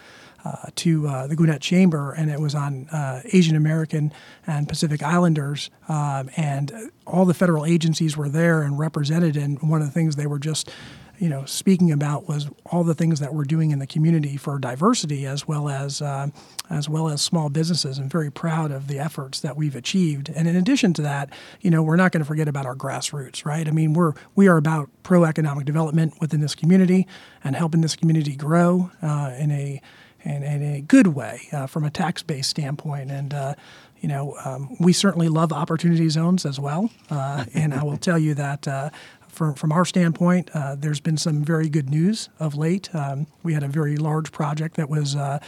Uh, 0.42 0.56
to 0.74 1.06
uh, 1.06 1.26
the 1.26 1.36
Gwinnett 1.36 1.60
Chamber, 1.60 2.12
and 2.12 2.30
it 2.30 2.40
was 2.40 2.54
on 2.54 2.88
uh, 2.88 3.20
Asian 3.34 3.56
American 3.56 4.10
and 4.46 4.66
Pacific 4.66 5.02
Islanders. 5.02 5.68
Um, 5.86 6.30
and 6.34 6.90
all 7.06 7.26
the 7.26 7.34
federal 7.34 7.66
agencies 7.66 8.16
were 8.16 8.30
there 8.30 8.62
and 8.62 8.78
represented. 8.78 9.36
And 9.36 9.60
one 9.60 9.82
of 9.82 9.86
the 9.86 9.92
things 9.92 10.16
they 10.16 10.26
were 10.26 10.38
just, 10.38 10.70
you 11.18 11.28
know, 11.28 11.44
speaking 11.44 11.92
about 11.92 12.26
was 12.26 12.48
all 12.64 12.84
the 12.84 12.94
things 12.94 13.20
that 13.20 13.34
we're 13.34 13.44
doing 13.44 13.70
in 13.70 13.80
the 13.80 13.86
community 13.86 14.38
for 14.38 14.58
diversity 14.58 15.26
as 15.26 15.46
well 15.46 15.68
as 15.68 16.00
uh, 16.00 16.28
as 16.70 16.88
well 16.88 17.10
as 17.10 17.20
small 17.20 17.50
businesses. 17.50 17.98
And 17.98 18.10
very 18.10 18.32
proud 18.32 18.70
of 18.70 18.88
the 18.88 18.98
efforts 18.98 19.40
that 19.40 19.58
we've 19.58 19.76
achieved. 19.76 20.30
And 20.34 20.48
in 20.48 20.56
addition 20.56 20.94
to 20.94 21.02
that, 21.02 21.28
you 21.60 21.70
know, 21.70 21.82
we're 21.82 21.96
not 21.96 22.12
going 22.12 22.22
to 22.22 22.26
forget 22.26 22.48
about 22.48 22.64
our 22.64 22.76
grassroots, 22.76 23.44
right? 23.44 23.68
I 23.68 23.72
mean, 23.72 23.92
we're 23.92 24.14
we 24.34 24.48
are 24.48 24.56
about 24.56 24.88
pro 25.02 25.24
economic 25.24 25.66
development 25.66 26.14
within 26.18 26.40
this 26.40 26.54
community 26.54 27.06
and 27.44 27.54
helping 27.54 27.82
this 27.82 27.94
community 27.94 28.36
grow 28.36 28.90
uh, 29.02 29.34
in 29.38 29.50
a 29.50 29.82
in, 30.24 30.42
in 30.42 30.62
a 30.62 30.80
good 30.80 31.08
way 31.08 31.48
uh, 31.52 31.66
from 31.66 31.84
a 31.84 31.90
tax 31.90 32.22
based 32.22 32.50
standpoint. 32.50 33.10
And, 33.10 33.34
uh, 33.34 33.54
you 34.00 34.08
know, 34.08 34.36
um, 34.44 34.76
we 34.80 34.92
certainly 34.92 35.28
love 35.28 35.52
opportunity 35.52 36.08
zones 36.08 36.46
as 36.46 36.58
well. 36.58 36.90
Uh, 37.10 37.44
and 37.54 37.74
I 37.74 37.82
will 37.82 37.98
tell 37.98 38.18
you 38.18 38.34
that. 38.34 38.66
Uh, 38.66 38.90
from, 39.28 39.54
from 39.54 39.70
our 39.70 39.84
standpoint, 39.84 40.50
uh, 40.54 40.74
there's 40.74 40.98
been 40.98 41.16
some 41.16 41.44
very 41.44 41.68
good 41.68 41.88
news 41.88 42.28
of 42.40 42.56
late. 42.56 42.92
Um, 42.92 43.28
we 43.44 43.54
had 43.54 43.62
a 43.62 43.68
very 43.68 43.96
large 43.96 44.32
project 44.32 44.76
that 44.76 44.90
was 44.90 45.14
uh, 45.14 45.38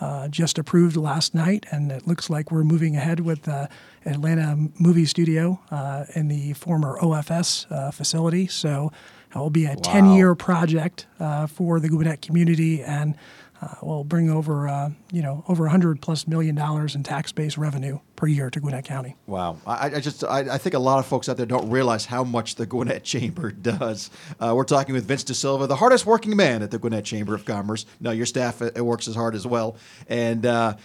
uh, 0.00 0.28
just 0.28 0.58
approved 0.58 0.96
last 0.96 1.34
night, 1.34 1.66
and 1.70 1.90
it 1.92 2.06
looks 2.06 2.30
like 2.30 2.50
we're 2.50 2.64
moving 2.64 2.96
ahead 2.96 3.20
with 3.20 3.42
the 3.42 3.68
Atlanta 4.06 4.68
Movie 4.78 5.04
Studio 5.04 5.60
uh, 5.70 6.04
in 6.14 6.28
the 6.28 6.52
former 6.54 6.98
OFS 7.00 7.70
uh, 7.70 7.90
facility. 7.90 8.46
So 8.46 8.92
it 9.34 9.38
will 9.38 9.50
be 9.50 9.66
a 9.66 9.76
10 9.76 10.10
year 10.10 10.34
project 10.34 11.06
uh, 11.18 11.46
for 11.46 11.80
the 11.80 11.88
Gwinnett 11.88 12.22
community, 12.22 12.82
and 12.82 13.14
uh, 13.62 13.74
will 13.82 14.04
bring 14.04 14.30
over 14.30 14.68
uh, 14.68 14.90
you 15.12 15.22
know 15.22 15.44
over 15.48 15.64
100 15.64 16.00
plus 16.00 16.26
million 16.26 16.54
dollars 16.54 16.94
in 16.94 17.02
tax 17.02 17.32
base 17.32 17.58
revenue 17.58 17.98
per 18.16 18.26
year 18.26 18.50
to 18.50 18.60
Gwinnett 18.60 18.84
County. 18.84 19.16
Wow, 19.26 19.58
I, 19.66 19.96
I 19.96 20.00
just 20.00 20.24
I, 20.24 20.40
I, 20.40 20.58
think 20.58 20.74
a 20.74 20.78
lot 20.78 20.98
of 20.98 21.06
folks 21.06 21.28
out 21.28 21.36
there 21.36 21.46
don't 21.46 21.70
realize 21.70 22.06
how 22.06 22.24
much 22.24 22.54
the 22.54 22.66
Gwinnett 22.66 23.04
Chamber 23.04 23.50
does. 23.62 24.10
Uh, 24.38 24.52
we're 24.56 24.64
talking 24.64 24.94
with 24.94 25.04
Vince 25.04 25.24
DeSilva, 25.24 25.68
the 25.68 25.76
hardest 25.76 26.06
working 26.06 26.36
man 26.36 26.62
at 26.62 26.70
the 26.70 26.78
Gwinnett 26.78 27.04
Chamber 27.04 27.34
of 27.34 27.44
Commerce. 27.44 27.86
Now 28.00 28.12
your 28.12 28.26
staff 28.26 28.62
uh, 28.62 28.84
works 28.84 29.08
as 29.08 29.14
hard 29.14 29.34
as 29.34 29.46
well, 29.46 29.76
and 30.08 30.46
uh, 30.46 30.76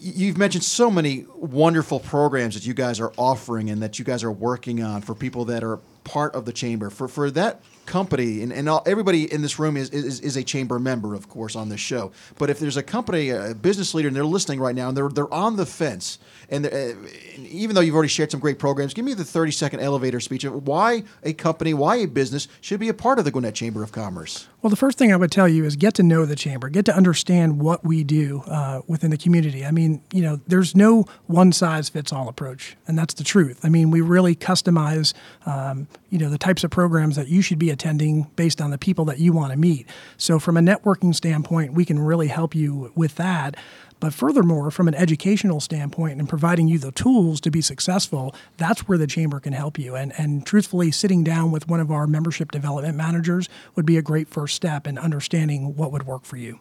you've 0.00 0.38
mentioned 0.38 0.64
so 0.64 0.90
many 0.90 1.26
wonderful 1.36 2.00
programs 2.00 2.54
that 2.54 2.66
you 2.66 2.74
guys 2.74 2.98
are 3.00 3.12
offering 3.16 3.70
and 3.70 3.82
that 3.82 3.98
you 3.98 4.04
guys 4.04 4.24
are 4.24 4.32
working 4.32 4.82
on 4.82 5.02
for 5.02 5.14
people 5.14 5.44
that 5.46 5.62
are 5.62 5.78
part 6.04 6.34
of 6.34 6.44
the 6.44 6.52
chamber. 6.52 6.90
For 6.90 7.06
for 7.06 7.30
that 7.32 7.60
company, 7.86 8.42
and, 8.42 8.52
and 8.52 8.68
all, 8.68 8.82
everybody 8.86 9.32
in 9.32 9.42
this 9.42 9.58
room 9.58 9.76
is, 9.76 9.90
is, 9.90 10.20
is 10.20 10.36
a 10.36 10.42
chamber 10.42 10.78
member, 10.78 11.14
of 11.14 11.28
course, 11.28 11.56
on 11.56 11.68
this 11.68 11.80
show. 11.80 12.12
But 12.38 12.50
if 12.50 12.58
there's 12.58 12.76
a 12.76 12.82
company, 12.82 13.30
a 13.30 13.54
business 13.54 13.94
leader, 13.94 14.08
and 14.08 14.16
they're 14.16 14.24
listening 14.24 14.60
right 14.60 14.74
now, 14.74 14.88
and 14.88 14.96
they're 14.96 15.08
they're 15.08 15.32
on 15.32 15.56
the 15.56 15.66
fence, 15.66 16.18
and, 16.48 16.66
uh, 16.66 16.94
even 17.38 17.74
though 17.74 17.80
you've 17.80 17.94
already 17.94 18.08
shared 18.08 18.30
some 18.30 18.40
great 18.40 18.58
programs, 18.58 18.94
give 18.94 19.04
me 19.04 19.14
the 19.14 19.24
30 19.24 19.52
second 19.52 19.80
elevator 19.80 20.20
speech 20.20 20.44
of 20.44 20.66
why 20.66 21.04
a 21.22 21.32
company, 21.32 21.74
why 21.74 21.96
a 21.96 22.06
business 22.06 22.48
should 22.60 22.80
be 22.80 22.88
a 22.88 22.94
part 22.94 23.18
of 23.18 23.24
the 23.24 23.30
Gwinnett 23.30 23.54
Chamber 23.54 23.82
of 23.82 23.92
Commerce. 23.92 24.48
Well, 24.62 24.70
the 24.70 24.76
first 24.76 24.96
thing 24.96 25.12
I 25.12 25.16
would 25.16 25.32
tell 25.32 25.48
you 25.48 25.64
is 25.64 25.74
get 25.74 25.94
to 25.94 26.04
know 26.04 26.24
the 26.24 26.36
chamber, 26.36 26.68
get 26.68 26.84
to 26.84 26.96
understand 26.96 27.60
what 27.60 27.84
we 27.84 28.04
do 28.04 28.44
uh, 28.46 28.82
within 28.86 29.10
the 29.10 29.16
community. 29.16 29.66
I 29.66 29.72
mean, 29.72 30.00
you 30.12 30.22
know, 30.22 30.40
there's 30.46 30.76
no 30.76 31.04
one 31.26 31.50
size 31.50 31.88
fits 31.88 32.12
all 32.12 32.28
approach, 32.28 32.76
and 32.86 32.96
that's 32.96 33.14
the 33.14 33.24
truth. 33.24 33.58
I 33.64 33.68
mean, 33.68 33.90
we 33.90 34.00
really 34.00 34.36
customize, 34.36 35.14
um, 35.46 35.88
you 36.10 36.18
know, 36.18 36.30
the 36.30 36.38
types 36.38 36.62
of 36.62 36.70
programs 36.70 37.16
that 37.16 37.26
you 37.26 37.42
should 37.42 37.58
be 37.58 37.70
attending 37.70 38.30
based 38.36 38.60
on 38.60 38.70
the 38.70 38.78
people 38.78 39.04
that 39.06 39.18
you 39.18 39.32
want 39.32 39.50
to 39.50 39.58
meet. 39.58 39.88
So, 40.16 40.38
from 40.38 40.56
a 40.56 40.60
networking 40.60 41.12
standpoint, 41.12 41.72
we 41.72 41.84
can 41.84 41.98
really 41.98 42.28
help 42.28 42.54
you 42.54 42.92
with 42.94 43.16
that. 43.16 43.56
But 44.02 44.12
furthermore, 44.12 44.72
from 44.72 44.88
an 44.88 44.96
educational 44.96 45.60
standpoint 45.60 46.18
and 46.18 46.28
providing 46.28 46.66
you 46.66 46.76
the 46.76 46.90
tools 46.90 47.40
to 47.42 47.52
be 47.52 47.60
successful, 47.60 48.34
that's 48.56 48.88
where 48.88 48.98
the 48.98 49.06
chamber 49.06 49.38
can 49.38 49.52
help 49.52 49.78
you. 49.78 49.94
And, 49.94 50.12
and 50.18 50.44
truthfully, 50.44 50.90
sitting 50.90 51.22
down 51.22 51.52
with 51.52 51.68
one 51.68 51.78
of 51.78 51.92
our 51.92 52.08
membership 52.08 52.50
development 52.50 52.96
managers 52.96 53.48
would 53.76 53.86
be 53.86 53.96
a 53.96 54.02
great 54.02 54.26
first 54.26 54.56
step 54.56 54.88
in 54.88 54.98
understanding 54.98 55.76
what 55.76 55.92
would 55.92 56.04
work 56.04 56.24
for 56.24 56.36
you. 56.36 56.58